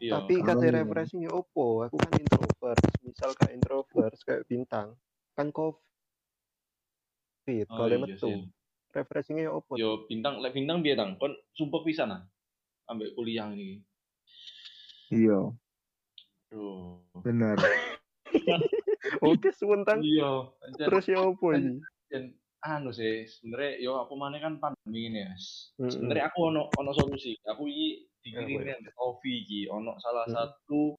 [0.00, 0.12] Iya.
[0.18, 0.82] Tapi Oh, iya.
[0.82, 1.84] refreshing ya opo?
[1.86, 2.80] Aku kan introvert.
[3.04, 4.96] Misal kayak introvert kayak bintang,
[5.36, 5.82] kan covid.
[7.68, 8.48] Oh, Kalau iya metu, sih.
[8.94, 9.76] refreshingnya ya opo?
[9.76, 12.22] Yo bintang, lek bintang biar tang, kon sumpah pisan ah,
[12.88, 13.82] ambek kuliah ini.
[15.12, 15.50] Iya,
[16.50, 17.02] Duh.
[17.20, 17.58] benar.
[19.20, 21.82] Oke, sementang Iya, terus ya opo ini?
[22.08, 22.34] dan
[22.64, 25.32] anu sih, sebenarnya yo apa mana kan pandemi ini ya.
[25.84, 27.36] Sebenarnya aku ono ono solusi.
[27.44, 30.32] Aku iki Apa dikirimin Ovi iki ono salah Hmm.
[30.32, 30.96] satu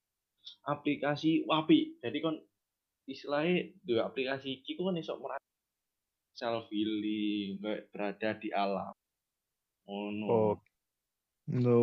[0.69, 1.97] aplikasi wapi.
[2.05, 2.37] Jadi kon
[3.09, 5.41] istilahnya dua aplikasi iki ku kan iso merasa
[6.37, 8.93] self healing, kayak berada di alam.
[9.87, 10.27] Oh, no.
[10.27, 10.53] Oh,
[11.45, 11.77] No,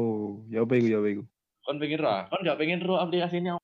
[0.50, 1.22] ya apa iku ya apa?
[1.62, 2.18] Kon pengen roh?
[2.26, 3.54] Kon gak pengen roh aplikasi ini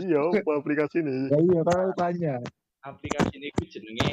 [0.00, 1.28] iya, apa aplikasi ini?
[1.28, 2.34] Ya iya kan tanya.
[2.82, 4.08] Aplikasi ini ku jenenge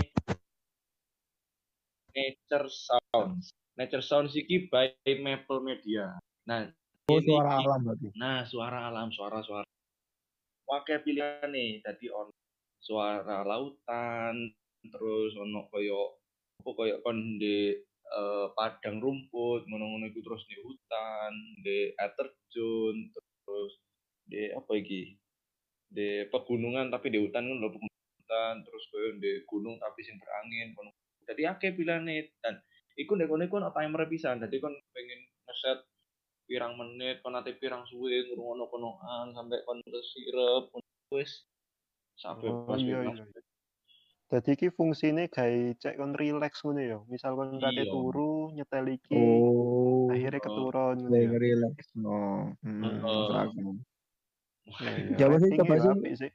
[2.15, 3.51] Nature Sounds.
[3.75, 6.15] Nature Sounds iki by Maple Media.
[6.47, 6.71] Nah,
[7.05, 8.07] Oh, ini suara iki- alam berarti.
[8.17, 9.67] Nah, suara alam, suara-suara.
[10.65, 12.33] Wakai pilihan nih, tadi on
[12.81, 14.49] suara lautan,
[14.89, 16.17] terus ono koyo
[16.61, 22.95] apa koyo kon di eh, padang rumput, ngono-ngono iku terus di hutan, di air terjun,
[23.13, 23.73] terus
[24.25, 25.13] di apa iki?
[25.89, 27.69] Di pegunungan tapi di hutan kan lho
[28.25, 30.91] pegunungan, terus koyo di gunung tapi sing berangin, kono.
[31.25, 32.61] Jadi akeh pilihane dan
[32.97, 35.79] iku nek kono iku ono timer pisan, dadi kon pengen ngeset
[36.45, 40.63] pirang menit kon ate pirang suwe ngrungokno konoan sampai kon sirep
[41.09, 41.45] wis
[42.17, 43.25] sampai Oh, pas iya, iya.
[44.25, 46.97] Jadi iki fungsine gawe cek kon relax ngono ya.
[47.09, 47.93] Misal kon kate Iya.
[47.93, 50.45] turu nyetel iki, Oh, akhirnya oh.
[50.45, 51.37] keturun ngono lagi ya.
[51.37, 52.17] relax no.
[52.61, 53.69] Hmm, masuk akal.
[54.65, 56.31] Nah, iya, Coba sih, ratingnya coba ya sih.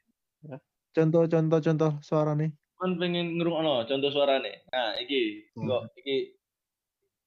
[0.90, 1.00] Apik sih.
[1.00, 2.50] Contoh-contoh contoh suara nih.
[2.80, 5.68] kon pengen ngrungokno contoh suarane nah iki Hmm.
[5.68, 6.32] kok iki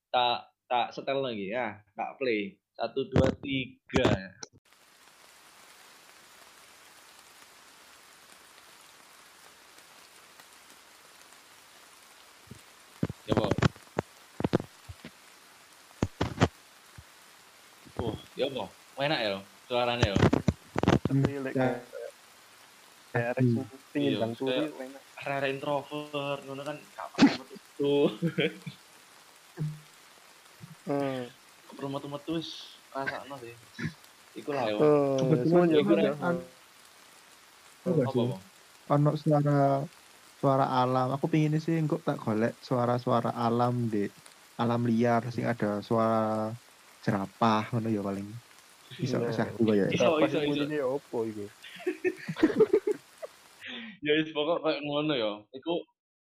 [0.10, 4.34] tak tak setel lagi ya tak play satu dua tiga
[13.23, 13.47] Coba.
[18.04, 18.65] Oh, ya apa?
[18.99, 19.30] Enak ya
[19.69, 20.17] suaranya ya.
[21.13, 21.92] ngerti
[23.13, 23.30] Ya.
[23.30, 23.69] arek Hmm.
[23.93, 24.65] pingin Iya, bang turi.
[25.13, 27.95] Rare introvert ngono kan gak pernah metu.
[30.84, 31.21] Hmm.
[31.69, 32.49] Perlu metu-metu wis
[32.89, 33.54] rasakno sih.
[34.34, 34.78] Iku lah yo.
[34.82, 35.69] Oh, Kebetulan
[36.17, 36.49] kan-
[37.84, 38.21] Apa,
[38.95, 39.84] ono suara
[40.39, 44.08] suara alam aku pingin sih engkau tak golek suara-suara alam di
[44.60, 46.52] alam liar sing ada suara
[47.04, 48.32] jerapah ngono ya paling
[48.99, 50.63] bisa bisa juga ya Iso, iso, iso.
[50.67, 51.47] ya opo iku?
[54.04, 55.32] Ya wis pokok kayak ngono ya.
[55.56, 55.80] Iku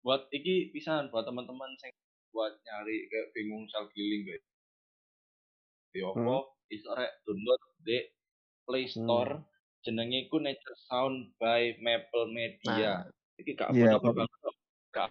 [0.03, 1.95] buat iki pisan buat teman-teman sing
[2.35, 4.45] buat nyari kayak bingung self healing guys.
[5.95, 6.37] Ya apa
[6.71, 7.99] iso rek download di
[8.67, 9.43] Play Store
[9.83, 13.07] jenenge iku Nature Sound by Maple Media.
[13.39, 14.55] Iki gak Iya, apa-apa apa- banget.
[14.91, 15.09] Gak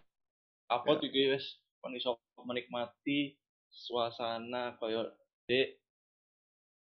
[0.70, 1.46] apa iki wis
[1.80, 3.36] kon iso menikmati
[3.72, 5.08] suasana koyo
[5.48, 5.64] di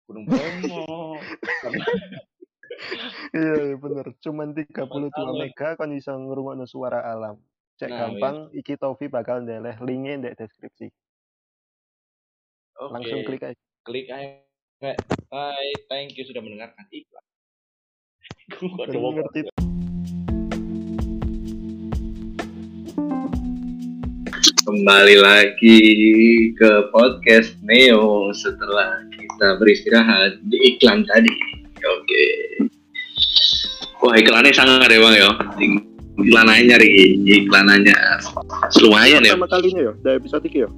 [0.08, 1.16] Gunung Bromo.
[3.36, 4.06] Iya, iya bener.
[4.20, 7.40] Cuman 32 Mantap, mega kan bisa ngrungokno suara alam.
[7.76, 10.88] Cek Nah, gampang, iki Tofi bakal ndeleh linknya di deskripsi.
[12.76, 12.92] Oke.
[12.92, 13.66] Langsung klik aja.
[13.86, 14.42] klik aja
[15.30, 17.22] hai thank you sudah mendengarkan iklan
[18.98, 19.46] mau ngerti
[24.66, 25.80] kembali lagi
[26.58, 32.24] ke podcast Neo setelah kita beristirahat di iklan tadi oke
[34.00, 35.30] wah iklannya sangat ya bang ya
[36.16, 36.88] iklanannya nyari
[37.44, 37.96] iklanannya
[38.80, 40.68] lumayan ya pertama kalinya ya, dari episode 3 ya.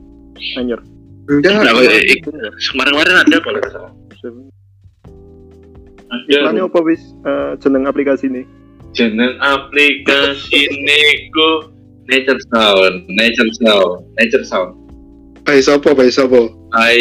[0.59, 0.81] Anjir.
[1.29, 2.51] enggak ya.
[2.73, 3.93] kemarin-kemarin ada kalau nggak salah
[6.29, 8.43] Iklannya apa wis eh, jeneng aplikasi ini?
[8.97, 11.69] jeneng aplikasi Nego
[12.09, 14.73] Nature Sound Nature Sound Nature Sound
[15.45, 16.49] Bayi sopo, bayi sopo.
[16.73, 17.01] by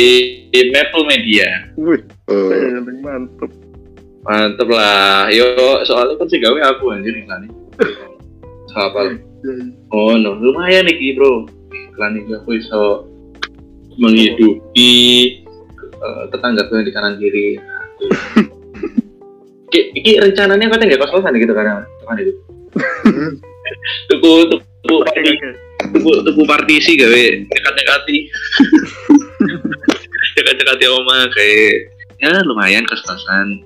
[0.75, 2.51] Maple Media Wih, Oh.
[3.03, 3.51] mantep.
[4.27, 5.31] Mantep lah.
[5.31, 5.47] Yo
[5.87, 7.47] soalnya kan sih gawe aku anjir iklan
[8.77, 9.17] apa
[9.95, 10.35] oh no.
[10.37, 11.47] Lumayan nih bro.
[11.71, 13.07] Iklan ini aku bisa
[13.97, 14.93] menghidupi
[15.81, 17.57] eh, tetangga yang di kanan kiri.
[19.67, 22.33] Ki, iki rencananya katanya nggak kos-kosan gitu karena kan itu?
[24.07, 25.31] Tuku tuku parti
[25.91, 27.23] tuku tuku partisi gawe.
[27.51, 28.17] Dekat-dekati.
[30.37, 33.65] Dekat-dekati oma kayak ya lumayan kos-kosan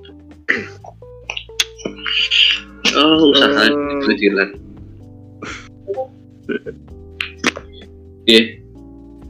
[2.94, 3.74] oh usaha Eh.
[4.06, 4.50] kecilan
[8.22, 8.44] Iya,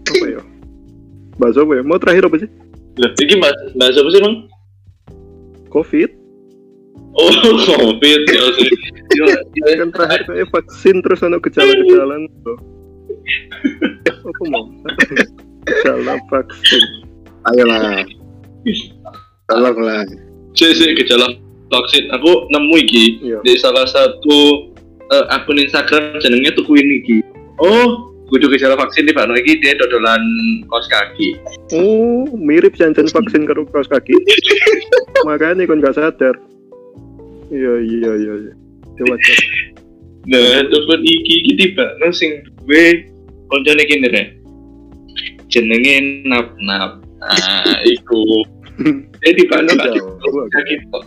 [0.04, 0.42] Apa ya?
[1.40, 1.84] Bahasa apa ya?
[1.86, 2.50] Mau terakhir apa sih?
[3.00, 4.36] lah, ini bahas, bahas apa sih bang?
[5.72, 6.12] Covid.
[7.16, 7.32] Oh,
[7.72, 8.72] covid ya sih.
[9.16, 9.26] Yo,
[9.80, 12.20] Kan terakhir kayak vaksin terus ada gejala-gejala.
[12.28, 12.54] gitu.
[14.12, 14.64] Apa mau?
[15.72, 16.84] Gejala vaksin.
[17.48, 18.04] Ayolah.
[19.48, 20.04] Tolonglah.
[20.56, 21.36] Sih sih gejala
[21.72, 22.12] vaksin.
[22.12, 23.40] Aku nemu iki Iya.
[23.44, 24.72] di salah satu
[25.12, 27.18] eh, akun Instagram jenengnya tuku ini iki.
[27.62, 30.24] Oh, kudu gejala vaksin di Bano iki dia dodolan
[30.72, 31.36] kaos kaki.
[31.76, 34.16] Oh, mirip jantan vaksin karo kaos kaki.
[35.28, 36.36] Makanya kan nggak sadar.
[37.52, 38.34] Iya iya iya.
[38.48, 38.54] iya.
[38.96, 39.44] Coba coba.
[40.22, 43.10] Nah, tukun iki iki tiba sing duwe
[43.52, 44.38] koncone kene.
[45.52, 47.04] Jenenge nap nap.
[47.22, 48.46] Ah, iku.
[49.22, 50.02] Dia di kaki iya.
[50.50, 51.04] kaki kok.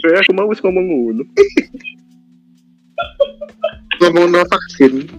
[0.00, 1.24] Kayak aku mau ngomong ngono.
[4.00, 5.10] Ngomong no vaksin.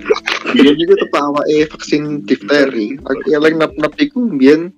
[0.55, 2.95] Biar juga tepak awake vaksin difteri.
[3.03, 4.71] Aku yang nap nap iku biyen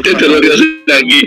[0.00, 0.40] Itu telur
[0.88, 1.20] lagi.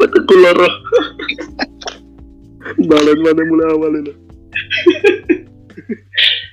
[0.00, 0.68] Betul kuloro.
[2.88, 4.12] Balan mana mulai awal ini.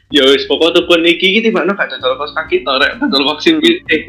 [0.10, 3.62] Ya wis pokok tukun iki iki tiba gak cocok kos kaki to rek betul vaksin
[3.62, 3.86] iki.
[3.94, 4.02] Eh,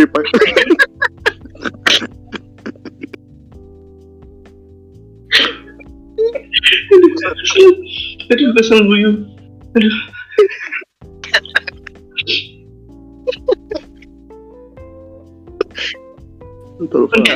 [8.33, 9.11] Aduh kesel guyu.
[16.81, 17.03] Betul.
[17.13, 17.29] Kan.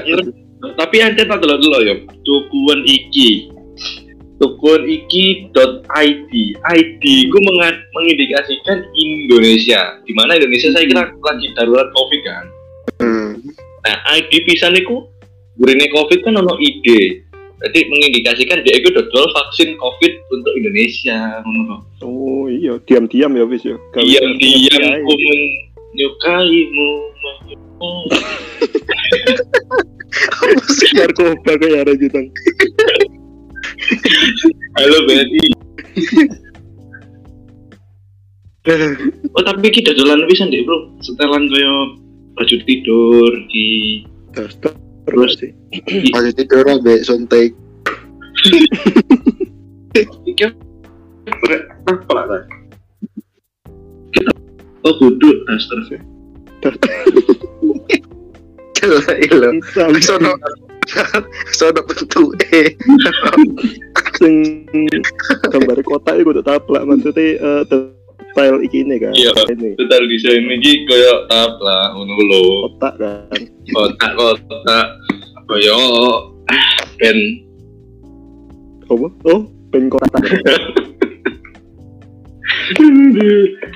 [0.80, 1.94] Tapi anda tak dulu dulu ya.
[2.24, 3.53] Tukuan iki.
[4.42, 6.32] Tukuan iki dot id.
[6.58, 7.38] ID ku
[7.94, 10.02] mengindikasikan Indonesia.
[10.02, 12.44] Di mana Indonesia saya kira lagi darurat covid kan.
[12.98, 13.32] hmm.
[13.84, 15.04] Nah, ID pisan iku
[15.60, 17.20] burine Covid kan ono ide.
[17.64, 21.40] Jadi mengindikasikan dia itu dodol vaksin Covid untuk Indonesia.
[22.04, 23.76] Oh iya, diam-diam ya wis ya.
[23.96, 26.90] Diam-diam ku menyukaimu.
[27.24, 28.12] menyukai.
[30.94, 32.20] narkoba kayak gitu.
[34.80, 35.44] Halo Betty.
[39.36, 40.88] Oh tapi kita dodolan pisan deh bro.
[41.04, 42.00] Setelan koyo
[42.34, 44.00] baju tidur di
[44.32, 44.72] daster
[45.04, 45.36] Terus?
[45.36, 45.52] sih
[46.16, 46.64] Masih tidur
[51.84, 52.42] apa lah?
[54.84, 56.00] Oh, kudu daster sih.
[58.80, 59.48] Gila ilo.
[61.56, 62.76] Sono sono bentuk eh.
[64.18, 64.34] sing
[65.48, 69.32] gambar kota itu udah taplak maksudnya eh, detail iki ini kan Iya.
[69.54, 72.42] ini Total desain iki koyo tap lah ngono lho.
[72.68, 73.40] kotak kan
[73.72, 74.86] Kotak-kotak
[75.48, 75.78] koyo
[77.00, 77.18] ben
[78.84, 79.40] apa oh
[79.72, 80.22] pen kotak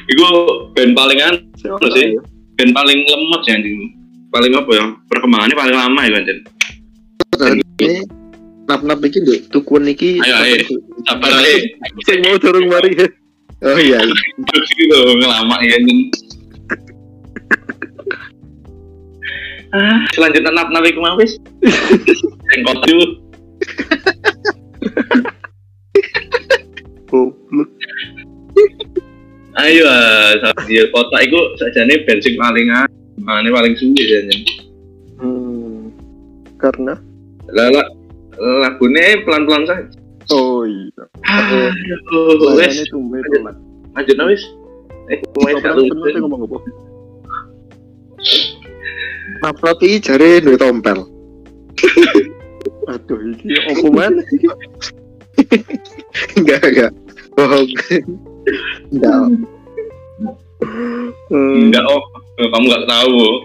[0.09, 0.27] Iku
[0.73, 1.69] band paling an, sih?
[1.69, 2.21] ya?
[2.57, 3.77] band paling lemot ya anjing.
[4.33, 4.85] Paling apa ya?
[5.13, 6.21] Perkembangannya paling lama ya
[7.39, 8.05] Ini
[8.67, 10.19] nap-nap iki nduk tukuan iki.
[10.19, 10.57] Ayo, ayo.
[11.07, 11.73] Sabar ae.
[12.07, 13.07] sing mau dorong mari ya
[13.67, 13.99] Oh iya.
[14.55, 16.01] Terus gitu ngelama ya anjing.
[19.69, 21.37] Ah, selanjutnya nap nap iku mau wis.
[22.57, 23.29] Itu
[27.09, 27.69] goblok
[29.59, 32.87] ayo ah, dia kota itu sajane bensin paling an,
[33.19, 34.21] mana paling suwi ya
[35.19, 35.91] hmm.
[36.61, 36.95] karena
[37.53, 37.83] Lala
[38.39, 39.85] lagune pelan-pelan saja.
[40.31, 41.73] oh iya Ah,
[42.13, 42.77] Layane wes
[43.97, 44.43] lanjut nah, wis.
[45.09, 45.83] Eh, wes satu.
[46.21, 46.59] ngomong apa
[49.39, 51.07] Nap-nap iki jare duwe tompel.
[52.91, 54.47] aduh iki apa mana iki
[56.35, 56.93] Enggak, enggak.
[57.39, 57.69] Bohong.
[58.91, 59.19] Enggak.
[61.33, 62.03] Enggak oh,
[62.37, 63.13] kamu enggak tahu.
[63.17, 63.39] oh.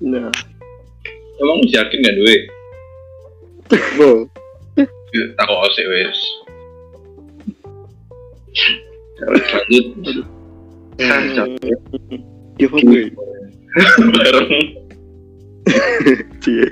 [0.00, 0.30] nah
[1.40, 2.36] Emang masih yakin enggak duwe?
[3.96, 4.26] Bo.
[5.10, 6.18] Tak kok sih wes.
[9.20, 9.86] Lanjut
[11.00, 11.76] Ah, capek.
[12.60, 13.08] giveaway
[14.20, 14.48] bareng.
[16.44, 16.66] cie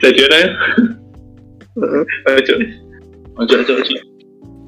[0.00, 0.48] Jadi ada ya?
[2.32, 2.54] Ojo.
[3.38, 3.94] Ojo, ojo, ojo.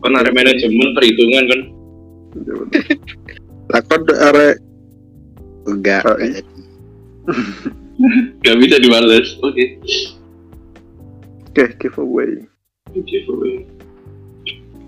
[0.00, 1.60] Kan ada manajemen perhitungan kan?
[3.70, 4.56] Lakon arek
[5.64, 6.02] enggak.
[8.40, 9.36] Gak bisa dibales.
[9.40, 9.76] Oke.
[11.50, 12.30] oke giveaway
[12.94, 13.66] Giveaway.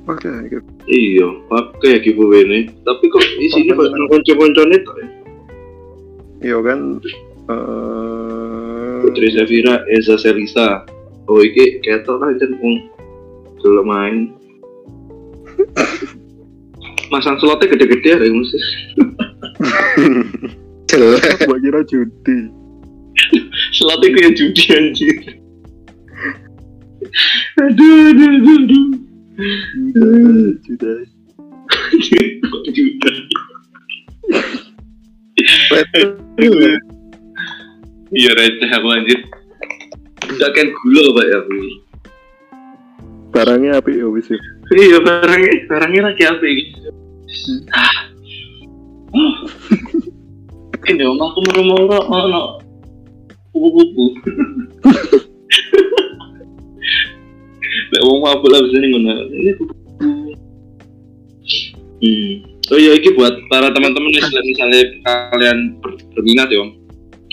[0.06, 2.60] oke give- Iya, pakai giveaway ini.
[2.82, 5.08] Tapi kok isinya kok konco-koncone tok ya?
[6.42, 6.98] iya kan
[7.46, 10.86] eh Putri Zafira, Eza Selisa.
[11.26, 12.86] Oh, iki ketok lah jen wong
[13.58, 14.30] dulu main.
[17.10, 18.58] Masang slotnya gede-gede ya, mesti.
[20.88, 21.22] Jelek.
[21.46, 22.50] gua kira judi
[23.76, 25.16] Slotnya kayak judi anjir.
[27.60, 28.86] aduh, aduh, aduh, aduh.
[30.62, 31.08] Judas
[32.72, 33.12] Juta.
[38.12, 39.18] Iya receh aku anjir.
[40.28, 41.56] Enggak kan gula pak ya Bu.
[43.32, 44.36] barangnya api ya wis ya.
[44.76, 46.64] Iya barangnya barangnya lagi apa ini?
[47.72, 47.96] Ah.
[50.82, 51.40] Ini om aku
[52.12, 52.61] ono
[53.52, 54.04] kupu-kupu.
[57.92, 59.12] Nek wong apa lah bisa nih ngono.
[59.28, 59.52] Ini.
[62.02, 62.32] Hmm.
[62.72, 66.70] Oh iya, ini buat para teman-teman yang misalnya, misalnya kalian ber- berminat ya, Om.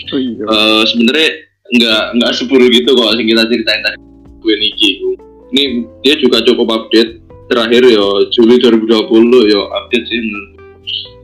[0.10, 1.30] oh iya Eh, sebenarnya
[1.70, 3.98] nggak nggak seburuk gitu kok yang kita ceritain tadi
[4.42, 4.90] gue Niki
[5.54, 5.64] ini
[6.02, 10.52] dia juga cukup update terakhir ya Juli 2020 ya update sih menurut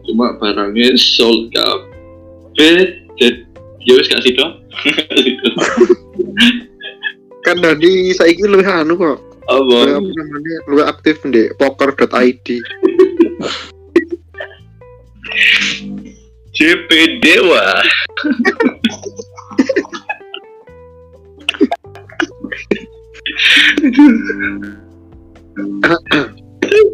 [0.05, 3.41] cuma barangnya sold kabeh jadi
[3.85, 4.51] ya wis kasih dong
[7.45, 9.21] Kan tadi saiki luwih anu kok.
[9.45, 10.55] apa Luwih apa namanya?
[10.65, 12.47] Luwih aktif di poker.id.
[16.55, 17.65] CP Dewa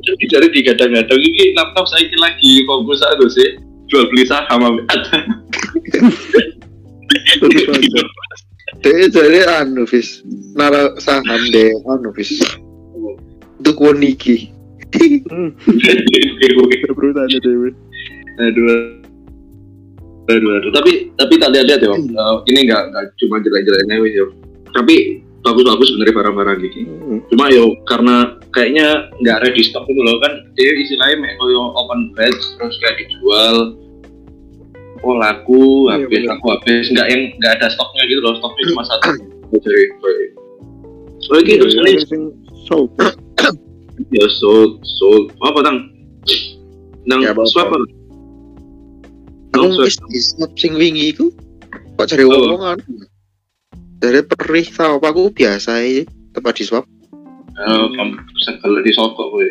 [0.02, 4.82] jadi dari digadang-gadang ini laptop saya ini lagi fokus aku sih jual beli saham
[8.82, 10.24] Dia jadi anu vis
[10.56, 12.40] nara saham deh anu vis.
[13.62, 14.50] Tukuan iki.
[14.92, 15.50] hmm
[18.42, 19.02] aduh.
[20.32, 20.72] Aduh aduh.
[20.72, 22.04] Tapi tapi tak lihat-lihat ya Om.
[22.10, 24.26] Eh, ini nggak nggak cuma jelek-jeleknya wis ya.
[24.72, 24.96] Tapi
[25.42, 30.32] bagus-bagus sebenarnya barang-barang gini Hmm, cuma yo karena kayaknya nggak ready stock gitu loh kan.
[30.56, 33.76] Dia istilahnya koyo open batch terus kayak dijual
[35.02, 36.30] oh laku Iya, habis bener.
[36.32, 36.86] laku habis.
[36.90, 39.10] Nggak yang nggak ada stoknya gitu loh stoknya cuma satu.
[39.52, 39.84] Jadi
[41.30, 42.28] oh gitu iya, ini
[42.66, 42.90] sold
[44.16, 45.78] ya sold sold apa tang?
[47.04, 47.78] Nang Ya, swap apa?
[49.52, 51.30] Aku Nang swap di snap sing wingi iku?
[51.96, 52.34] Kok cari Oh.
[52.36, 52.78] omongan
[53.98, 56.86] dari perih tau apa aku biasa aja tempat di swab
[57.52, 59.50] Eh, kamu segala disokok gue.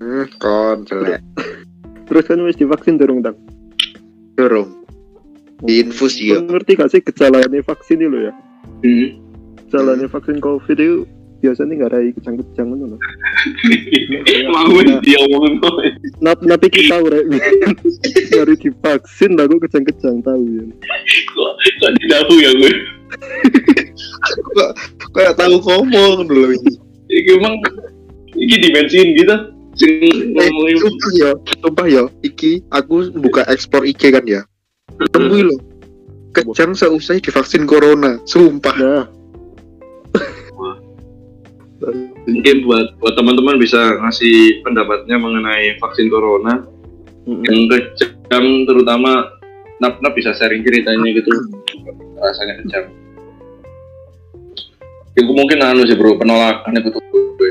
[0.00, 1.20] hmm kon jelek.
[2.02, 3.36] Terus kan wis divaksin durung tak?
[4.32, 4.72] dorong
[5.62, 8.32] di infus ya Kau ngerti gak sih gejalanya vaksin itu ya?
[8.82, 9.08] Hmm.
[9.66, 11.06] Gejalanya vaksin covid itu
[11.42, 13.00] biasanya nggak ada kejang-kejang itu loh.
[14.46, 15.18] Emang gue dia.
[16.22, 17.18] Nap, napi kita udah
[18.30, 20.64] nyari divaksin kok kejang-kejang tahu ya.
[21.34, 22.72] Kok kok didahu ya gue.
[25.12, 26.72] kayak tahu ngomong dulu ini
[27.12, 27.60] Iki emang
[28.32, 29.36] iki dimensiin gitu.
[29.76, 31.30] Sing Eh, ngomongin sumpah ya
[31.64, 34.44] sumpah ya iki aku buka ekspor IG kan ya
[35.10, 35.56] tunggu lo
[36.32, 38.76] kejang seusai divaksin corona sumpah.
[38.78, 39.06] Nah.
[42.22, 46.62] mungkin buat buat teman-teman bisa ngasih pendapatnya mengenai vaksin corona.
[47.22, 47.42] Mm-mm.
[47.46, 49.30] yang kejam terutama
[49.78, 51.30] nap nap bisa sharing ceritanya gitu.
[52.18, 52.84] Rasanya kejam.
[55.18, 57.50] Itu mungkin anu sih bro penolakan itu tuh gue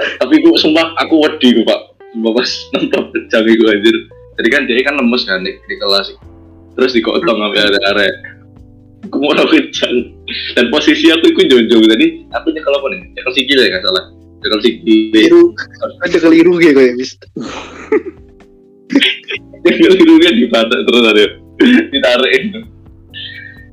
[0.20, 3.96] tapi gue sumpah aku wedi gue pak pas nonton kejam itu anjir.
[4.40, 6.16] Jadi kan dia kan lemes kan di, di kelas.
[6.78, 8.14] Terus digotong sampai ada arek
[9.10, 10.14] aku mau kejang
[10.54, 13.00] dan posisi aku ikut jonjong tadi aku nyekel apa nih?
[13.16, 14.04] Nyekel sikil ya nggak salah.
[14.44, 15.00] Nyekel sikil.
[15.10, 15.42] Keliru.
[16.06, 17.10] Ada keliru gitu kayak bis
[19.66, 21.24] nyekel hidungnya di pantat terus ada
[21.90, 22.42] ditarik.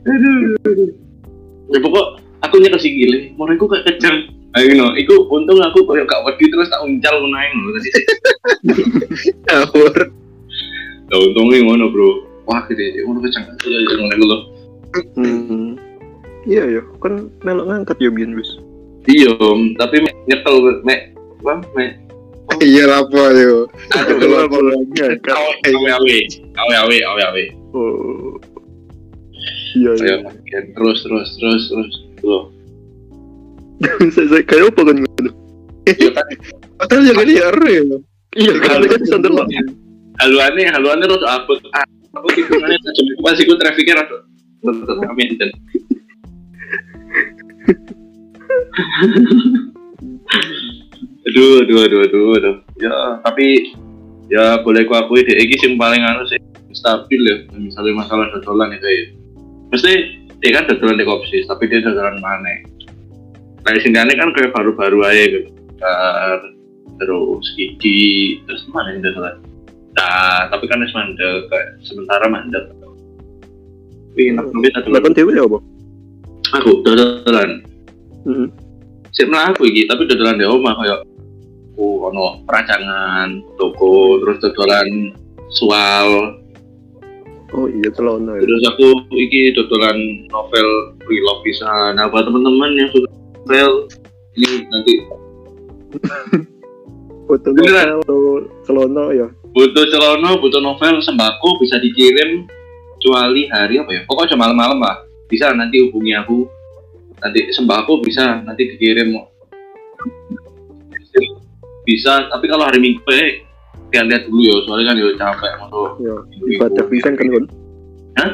[0.08, 0.90] Aduh.
[1.70, 2.08] Ya pokok
[2.42, 3.12] aku nyekel sikil.
[3.36, 4.88] Mau aku kayak kejang ayo no.
[4.98, 7.90] Iku untung aku kayak gak wedi terus tak uncal menaik loh tadi.
[9.48, 9.96] Ngawur.
[11.08, 12.10] Ya untungnya ngono bro.
[12.48, 14.42] Wah ya ngono kejang ya ya ngono loh
[15.14, 15.76] Hmm.
[16.48, 18.48] Iya ya, kan melok ngangkat ya biyen wis.
[19.06, 19.30] iya
[19.78, 21.12] tapi mek nyekel mek
[21.44, 21.92] apa mek?
[22.64, 23.68] Iya apa yo.
[23.94, 25.36] Aduh Kalau Apa lagi ngangkat?
[25.36, 25.92] awe awe
[26.72, 26.98] awe awe.
[27.04, 27.44] Awe awe
[27.76, 28.40] Oh.
[29.76, 30.16] Iya iya.
[30.74, 31.94] terus terus terus terus.
[32.26, 32.57] Loh
[34.14, 35.32] Saya saya kayak apa kan ngono?
[35.88, 36.26] iya kan.
[36.82, 37.98] Padahal ya kan ya ya
[38.36, 38.80] Iya kan.
[38.84, 39.48] kan sandal lah.
[40.18, 41.86] haluannya haluannya rada abot Ah,
[42.18, 44.18] aku tikungannya tajam itu pas iku trafiknya rada
[45.06, 45.50] kami enten.
[51.28, 52.56] Aduh aduh aduh aduh aduh.
[52.80, 53.72] Ya tapi
[54.32, 56.40] ya boleh ku akui deh iki sing paling anu sih
[56.74, 57.38] stabil ya.
[57.56, 59.04] Misalnya masalah dodolan itu ya.
[59.72, 59.92] Mesti
[60.40, 62.50] dia kan dodolan di kopsis tapi dia dodolan mana
[63.68, 65.52] kayak sini kan kayak baru-baru aja gitu.
[66.98, 69.38] Terus gigi terus mana yang dodolan
[69.98, 72.64] nah tapi kan wis mandek kayak sementara mandek.
[74.14, 75.60] Tapi banget dodolan Lakon dhewe ya apa?
[76.56, 77.52] aku dodolan.
[78.24, 78.48] Heeh.
[79.12, 81.00] sih aku iki tapi dodolan di omah kayak
[81.82, 85.14] oh ono peracangan toko terus dodolan
[85.54, 86.38] sual
[87.56, 88.44] Oh iya celana ya.
[88.44, 89.98] terus aku iki dodolan
[90.30, 91.96] novel pre-love bisa.
[91.96, 93.08] Nah buat teman-teman yang suka
[93.48, 93.88] novel
[94.36, 94.94] ini nanti.
[97.28, 98.04] Beneran?
[98.04, 99.28] novel celana ya.
[99.52, 102.44] butuh celana butuh novel sembako bisa dikirim
[103.00, 104.02] kecuali hari apa ya?
[104.04, 105.00] Pokoknya malam-malam lah.
[105.32, 106.44] Bisa nanti hubungi aku.
[107.24, 109.16] Nanti sembako bisa nanti dikirim.
[111.88, 113.48] Bisa tapi kalau hari minggu eh
[113.96, 116.16] kalian lihat dulu ya soalnya kan ya capek untuk Ya,
[116.52, 117.46] ibadah pisan kan kon.
[118.20, 118.32] Hah?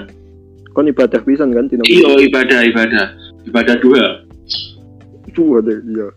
[0.74, 3.06] Kon ibadah pisan kan iya ibadah ibadah.
[3.46, 4.23] Ibadah dua
[5.34, 6.08] Dua deh, iya.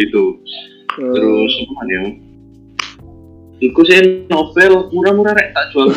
[0.00, 0.24] itu.
[1.00, 2.00] Eh, terus apa ya
[3.62, 5.88] Iku sih novel murah-murah rek tak jual.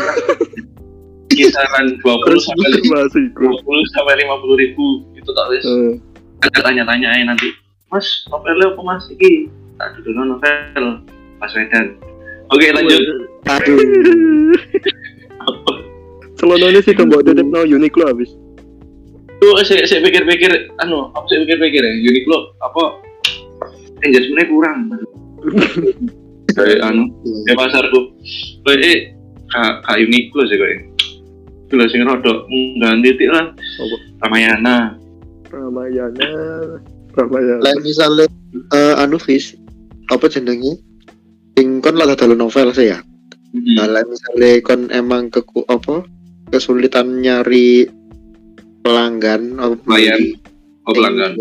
[1.35, 3.57] Kisaran 20 terus sampai iku.
[3.57, 4.85] 20 sampai 50 ribu
[5.17, 5.65] itu tak wis.
[6.45, 7.49] Agak tanya-tanya aja nanti.
[7.89, 9.03] Mas novelnya apa mas?
[9.09, 9.49] Iki
[9.81, 11.01] tak dulu novel.
[11.41, 11.97] Mas Medan
[12.53, 13.01] oke lanjut.
[13.49, 13.79] Aduh.
[15.41, 15.71] Apa?
[16.35, 18.29] Celananya sih buat dedep no Uniqlo habis.
[19.45, 20.49] Tuh saya saya pikir-pikir
[20.81, 22.83] anu aku saya pikir-pikir ya Uniqlo apa
[24.01, 24.77] engagementnya kurang
[26.57, 27.05] kayak anu
[27.45, 27.99] kayak pasarku
[28.65, 28.97] kayak eh
[29.53, 30.79] kak kak Uniqlo sih kayak
[31.65, 32.45] itu lah sing rodok
[32.77, 33.95] ganti titik lah Apa?
[34.25, 34.77] Ramayana
[35.49, 36.29] Ramayana.
[37.13, 37.61] Ramayana.
[37.61, 38.25] lain misalnya
[38.73, 39.53] eh anu Fis
[40.09, 40.77] apa jenenge
[41.53, 42.99] sing kon lah dalam novel sih ya
[43.55, 43.79] Hmm.
[43.79, 46.03] nah lain misalnya kon emang keku apa
[46.51, 47.87] kesulitan nyari
[48.85, 50.13] pelanggan Klien.
[50.13, 50.37] beli-
[50.85, 51.31] oh pelanggan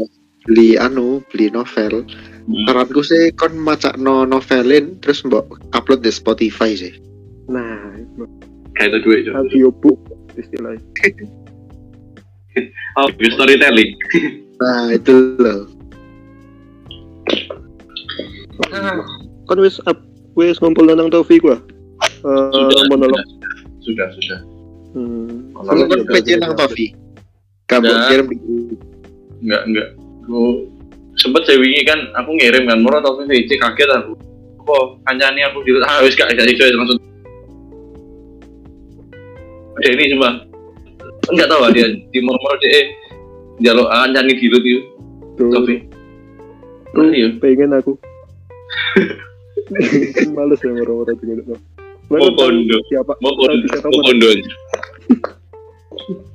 [0.44, 2.08] beli anu beli novel
[2.44, 2.60] Hmm.
[2.68, 6.92] saranku sih kon macak no novelin terus mbok upload di Spotify sih
[7.44, 7.92] Nah,
[8.74, 9.34] kayak itu duit Cok.
[9.34, 9.96] audiobook
[10.34, 10.80] istilahnya.
[12.96, 13.92] oh storytelling
[14.60, 15.68] nah itu loh
[19.44, 19.98] Kan wis up
[20.36, 21.58] wis ngumpul nang Taufik gua.
[22.00, 23.20] eh, Sudah, monolog.
[23.82, 24.40] Sudah, sudah.
[24.92, 25.52] Hmm.
[25.52, 25.90] Monolog.
[25.90, 26.88] Kamu kan PC nang iya.
[27.64, 28.08] Kamu Nah.
[28.12, 28.36] kirim di
[29.44, 29.88] Enggak, enggak.
[30.24, 30.68] Aku
[31.20, 34.16] sempet saya wingi kan aku ngirim kan murah tapi VC kaget aku.
[34.64, 37.00] Kok kancane aku di ah wis gak coy langsung.
[39.80, 40.28] Ada ini cuma
[41.28, 42.84] enggak tahu ah, dia di murmur dia eh
[43.60, 44.80] jaluk kancane di lut itu
[45.34, 45.82] Tuh, tapi
[46.94, 47.92] tuh, iya pengen aku.
[50.36, 50.70] Males ya
[51.18, 51.42] juga.
[51.42, 51.54] itu.
[52.06, 52.76] Mau kondo.
[52.86, 53.12] Siapa?
[53.18, 54.52] mau kondo mau kondo aja.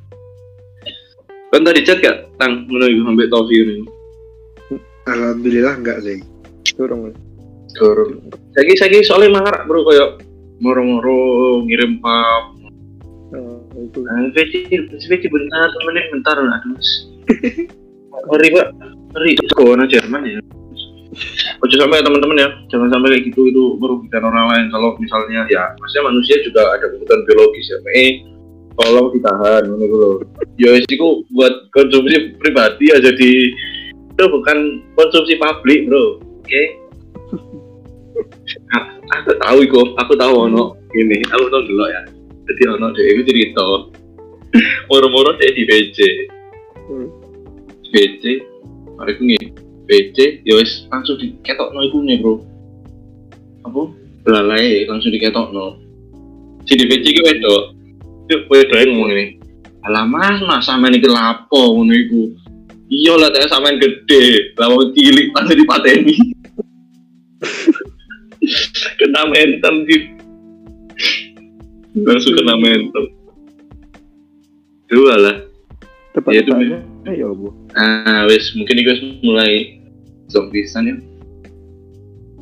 [1.49, 3.75] Kan tadi chat gak tang menunggu sampai Tofi ini.
[5.09, 6.21] Alhamdulillah enggak sih.
[6.77, 7.09] Dorong.
[7.73, 8.11] Dorong.
[8.53, 10.21] Saiki saiki soalnya mangar bro koyo
[10.61, 12.59] moro-moro ngirim pap
[13.29, 14.01] Nah, itu.
[14.01, 14.53] Nah, VC,
[14.89, 16.81] VC bentar, temenin bentar, aduh.
[18.25, 18.67] Ngeri pak,
[19.13, 19.31] ngeri.
[19.53, 20.41] Corona Jerman ya.
[21.59, 24.65] Ojo sampai ya, teman-teman ya, jangan sampai kayak gitu itu merugikan orang lain.
[24.71, 27.77] Kalau misalnya ya, maksudnya manusia juga ada kebutuhan biologis ya.
[27.97, 28.11] Eh,
[28.79, 30.23] tolong ditahan, ini loh.
[30.55, 33.31] Ya itu buat konsumsi pribadi ya jadi
[34.09, 34.57] itu bukan
[34.95, 36.63] konsumsi publik bro, oke?
[38.49, 42.01] Nah, aku tahu itu, aku tahu ono ini, aku tahu dulu ya.
[42.49, 43.61] Jadi ono dia itu cerita,
[44.89, 45.97] moro-moro dia di BC,
[46.89, 47.05] Hmm.
[47.93, 48.41] BC,
[48.97, 49.53] mari ku ngene.
[49.85, 52.41] BC, ya wis langsung diketokno iku nih bro.
[53.65, 53.93] Apa?
[54.25, 55.77] Belalai langsung diketokno.
[56.65, 57.77] Si di BC iki wedok.
[58.29, 59.25] Yuk, wedok ngomong ini.
[59.89, 62.29] Alah mas, mas sampean iki lapo ngono iku.
[62.89, 66.15] Iya lah, saya sampean gede, lawan cilik langsung dipateni.
[68.99, 70.09] kena mental gitu.
[72.05, 73.05] Langsung kena mental.
[74.89, 75.37] Dua lah.
[76.13, 76.79] Tepat Ya, tanya.
[77.05, 77.53] Ayo, Bu.
[77.77, 79.77] Nah, wes mungkin itu mulai
[80.29, 80.99] zombisan yuk.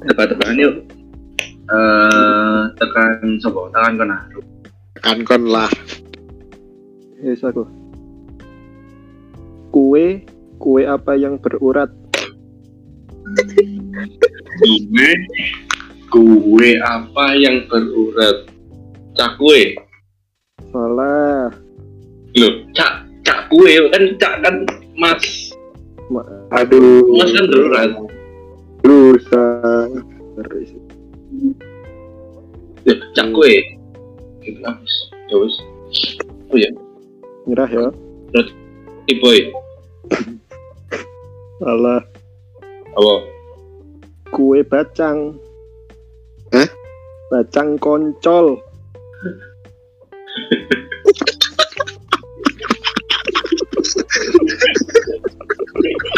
[0.07, 0.75] Tebak-tebakan yuk.
[1.67, 4.23] Eh, tekan sopo, tekan kena.
[5.01, 5.69] Kan kon lah.
[7.21, 7.65] Yes, aku.
[9.69, 10.25] Kue,
[10.57, 11.89] kue apa yang berurat?
[14.63, 15.09] Kue,
[16.09, 18.47] kue apa yang berurat?
[19.13, 19.77] Cakwe.
[20.73, 21.53] Salah.
[22.37, 24.55] Loh, cak, cak kue kan cak kan
[24.97, 25.53] mas.
[26.09, 27.05] Ma- Aduh.
[27.17, 27.89] Mas kan berurat.
[28.85, 29.13] Loh,
[33.13, 33.76] cak kue.
[34.47, 34.63] Gitu.
[34.63, 34.71] Ya.
[36.47, 36.71] Oh ya,
[37.43, 37.87] Nyerah ya.
[39.19, 39.39] boy.
[41.59, 41.99] Salah.
[42.95, 43.13] Apa?
[44.31, 45.35] Kue bacang.
[46.55, 46.69] Hah?
[47.27, 48.63] Bacang koncol.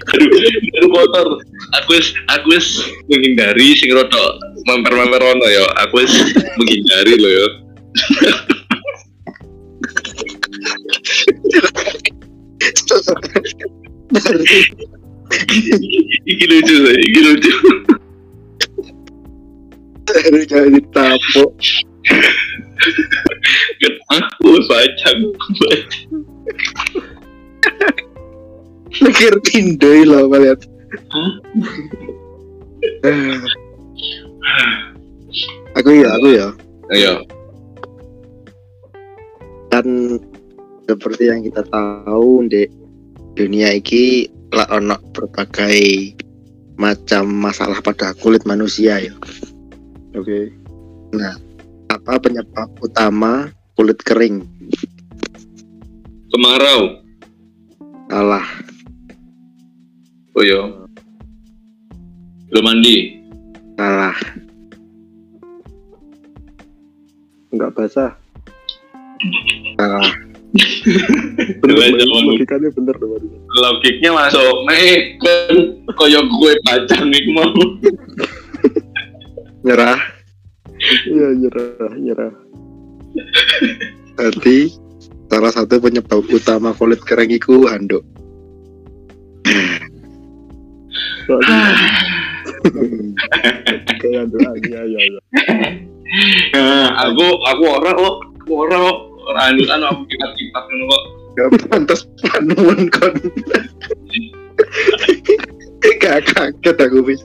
[0.09, 1.27] aduh itu kotor
[1.77, 2.67] aku wis aku wis
[3.07, 4.25] menghindari sing rada
[4.65, 6.11] memper-memper ono ya aku wis
[6.57, 7.47] menghindari loh ya
[16.25, 16.75] iki lucu
[17.07, 17.53] iki lucu
[20.09, 21.53] Harus jangan ditapuk.
[23.77, 25.19] kan aku bacang
[29.05, 30.57] Mikir pindoi lah kalian.
[31.13, 31.31] Hah?
[35.77, 36.47] aku ya, aku ya.
[36.89, 37.21] ayo
[39.69, 40.17] Kan
[40.89, 42.65] seperti yang kita tahu di
[43.37, 46.13] dunia ini lah ono berbagai
[46.81, 49.13] macam masalah pada kulit manusia ya.
[50.17, 50.49] Oke.
[51.89, 54.45] Apa penyebab utama kulit kering?
[56.29, 57.01] kemarau
[58.09, 58.47] Salah.
[60.37, 60.61] oh ya
[62.49, 62.97] belum mandi
[63.79, 64.17] Salah.
[67.49, 68.11] Enggak basah.
[71.61, 72.25] Bener, jangan.
[72.25, 72.95] logikanya bener
[73.53, 75.55] logiknya masuk mek kan
[75.93, 77.53] koyo gue bacang nih mau
[79.59, 79.99] Nyerah.
[81.03, 82.33] Iya, nyerah, nyerah.
[84.15, 84.71] Berarti
[85.27, 88.07] salah satu penyebab utama kulit kering itu handuk.
[91.27, 91.59] Soalnya
[93.99, 95.21] kayak doa, iya, iya, iya.
[96.55, 98.99] Nah, aku aku orang kok aku orang kok
[99.29, 101.03] orang anu kan aku kipat kipat ngono kok
[101.37, 103.15] Gak pantas panuan kon.
[106.03, 107.21] Gak kaget aku bis.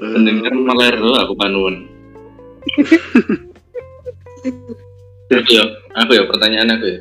[0.00, 1.84] Pendengar meler loh aku panuan.
[5.28, 5.64] Aku ya,
[5.98, 7.00] aku ya pertanyaan aku ya.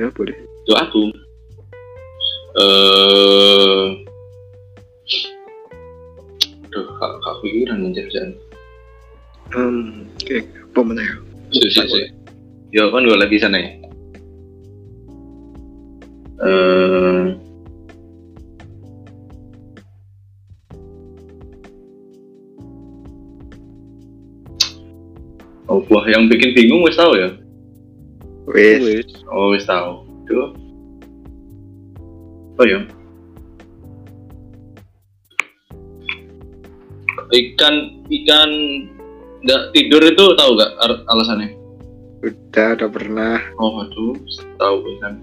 [0.00, 0.36] Ya, boleh.
[0.64, 1.02] Yo aku.
[2.54, 3.84] Eh
[6.74, 8.34] Aduh, kak, kak pikiran anjir jan.
[9.52, 11.14] Hmm, oke, apa mana ya?
[11.52, 12.02] Si, si, si.
[12.74, 13.70] Yo, kan gue lagi sana ya.
[16.44, 17.24] Eh,
[25.64, 27.34] Oh, wah, yang bikin bingung wis tahu ya?
[28.44, 29.10] Wes, Wis.
[29.32, 30.04] Oh, wis tahu.
[30.28, 30.52] Duh.
[32.60, 32.84] Oh ya.
[37.34, 37.74] Ikan
[38.06, 38.50] ikan
[39.44, 41.52] nggak tidur itu tahu gak ar- alasannya?
[42.24, 43.36] udah, udah pernah.
[43.60, 44.16] Oh, aduh,
[44.56, 45.20] tahu kan.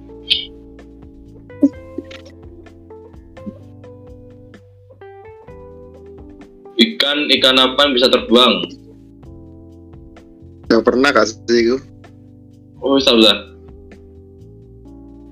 [6.78, 8.54] Ikan ikan apa yang bisa terbang?
[10.70, 11.78] Udah pernah kak sih itu.
[12.78, 13.38] Oh, wis tahu lah.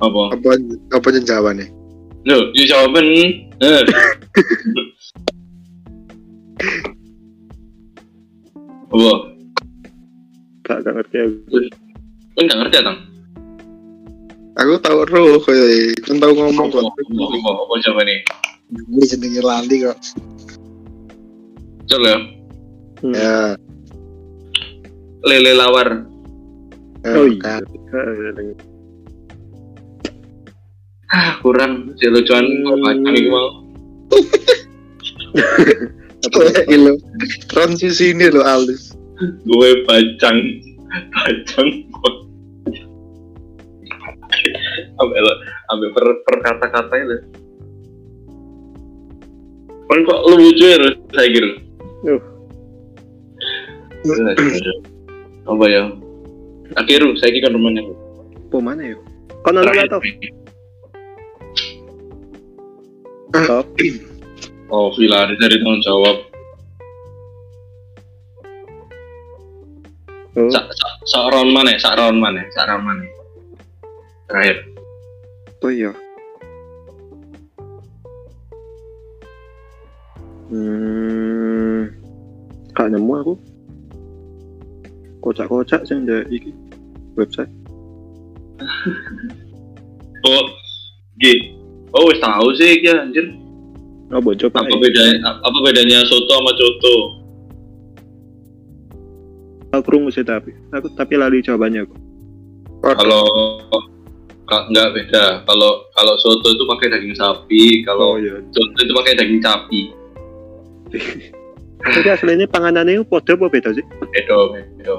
[0.01, 0.33] Apa?
[0.33, 0.49] Apa
[0.97, 1.69] apa yang jawabannya?
[2.25, 3.05] Loh, ya jawaban.
[3.61, 3.81] Eh.
[8.89, 9.11] Apa?
[10.63, 11.37] Gak gak ngerti aku.
[12.33, 12.97] Kan nggak ngerti ya, Tang?
[14.59, 16.91] Aku tahu roh kayak kan tahu ngomong Apa, kok.
[16.91, 16.99] apa,
[17.31, 18.17] apa, apa jawabannya?
[18.69, 19.97] Ini jenenge lali kok.
[21.87, 22.19] Coba ya.
[22.99, 23.13] Hmm.
[23.15, 23.35] Ya.
[25.23, 25.87] Lele lawar.
[27.01, 27.63] eh, Oh iya.
[31.09, 31.95] Ah, kurang.
[31.97, 33.47] Si lucuan mau.
[36.19, 36.93] Lo
[37.47, 38.91] transisi ini lo alus.
[39.47, 40.37] Gue bacang.
[41.15, 41.69] Bacang.
[44.99, 45.25] Ambil
[45.71, 47.17] ambil per, per kata-kata itu.
[49.89, 50.77] Kan kok lucu ya,
[51.15, 51.49] saya kira.
[52.05, 52.21] Yuh.
[55.49, 55.83] Apa ya?
[56.77, 57.89] Akhirnya, saya kira rumahnya.
[58.53, 58.97] Apa mana ya?
[59.41, 60.01] Kau nonton gak tau?
[63.49, 63.65] Top.
[64.69, 66.17] Oh, Vilari dari tanggung jawab.
[70.53, 71.73] Sak sak sak round mana?
[71.81, 72.45] Sak round mana?
[72.53, 73.03] Sak round mana?
[74.29, 74.57] Terakhir.
[75.65, 75.91] Oh iya.
[80.53, 81.89] Hmm,
[82.77, 83.33] gak nemu aku.
[85.25, 86.53] Kocak-kocak sih ada iki
[87.17, 87.49] website.
[90.29, 90.45] Oh,
[91.17, 91.57] G.
[91.89, 93.48] Oh, wis tahu sih ya anjir.
[94.09, 94.65] Oh, coba.
[94.65, 96.95] Apa bedanya apa bedanya soto sama coto?
[99.69, 101.95] Aku krungu sih tapi aku tapi lali jawabannya aku.
[102.81, 103.23] Kalau
[104.49, 105.45] ka- nggak beda.
[105.45, 108.41] Kalau kalau soto itu pakai daging sapi, kalau iya.
[108.49, 109.81] coto itu pakai daging sapi.
[111.79, 113.85] Jadi aslinya panganannya itu podo apa beda sih?
[114.09, 114.93] Beda, beda.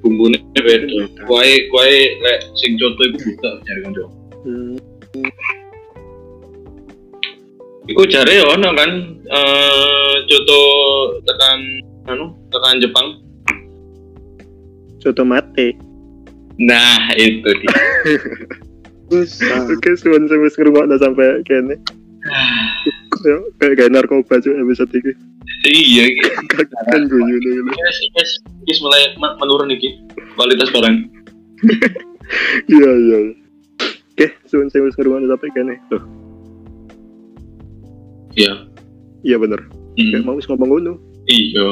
[0.00, 1.04] Bumbunya beda.
[1.28, 1.90] Kue kue
[2.24, 4.04] lek sing coto itu buta jare kanca.
[4.48, 4.76] Hmm.
[7.84, 8.90] Iku jare ya ono kan
[9.28, 10.60] eh coto
[11.28, 11.58] tekan
[12.08, 13.06] anu tekan Jepang.
[15.04, 15.76] Soto mate.
[16.56, 17.76] Nah, itu dia.
[19.68, 21.76] Oke, suwun sing wis ngrungokno sampai kene.
[23.20, 25.12] Kayak kayak kayak narkoba cuy episode iki.
[25.68, 26.08] iya,
[26.88, 27.52] Kan guyu nih.
[27.68, 28.30] yes, yes,
[28.64, 29.92] yes, mulai menurun iki
[30.36, 30.96] kualitas barang.
[32.72, 33.18] Iya iya.
[34.16, 35.76] Oke, suwun sing wis ngrungokno sampai kene.
[35.92, 36.00] Tuh,
[38.34, 38.52] Iya.
[39.22, 39.60] iya bener.
[39.94, 40.26] Kayak Hmm.
[40.26, 40.92] mau wis ngomong ngono.
[41.24, 41.66] Iya.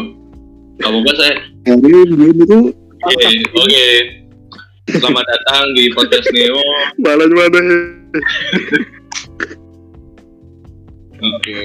[0.78, 1.34] Kamu apa saya?
[1.66, 2.58] Hari ini itu
[3.02, 3.86] Oke, oke.
[4.94, 6.62] Selamat datang di podcast Neo.
[7.02, 7.58] Malah mana
[11.18, 11.62] Oke.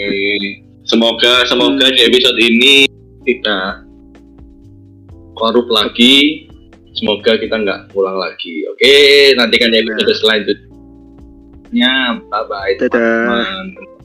[0.87, 2.89] Semoga semoga di episode ini
[3.21, 3.85] tidak
[5.35, 6.49] korup lagi.
[6.97, 8.65] Semoga kita nggak ulang lagi.
[8.73, 8.95] Oke,
[9.37, 11.93] nantikan di episode selanjutnya.
[12.33, 12.89] Bye bye Dadah.
[12.89, 13.96] teman-teman.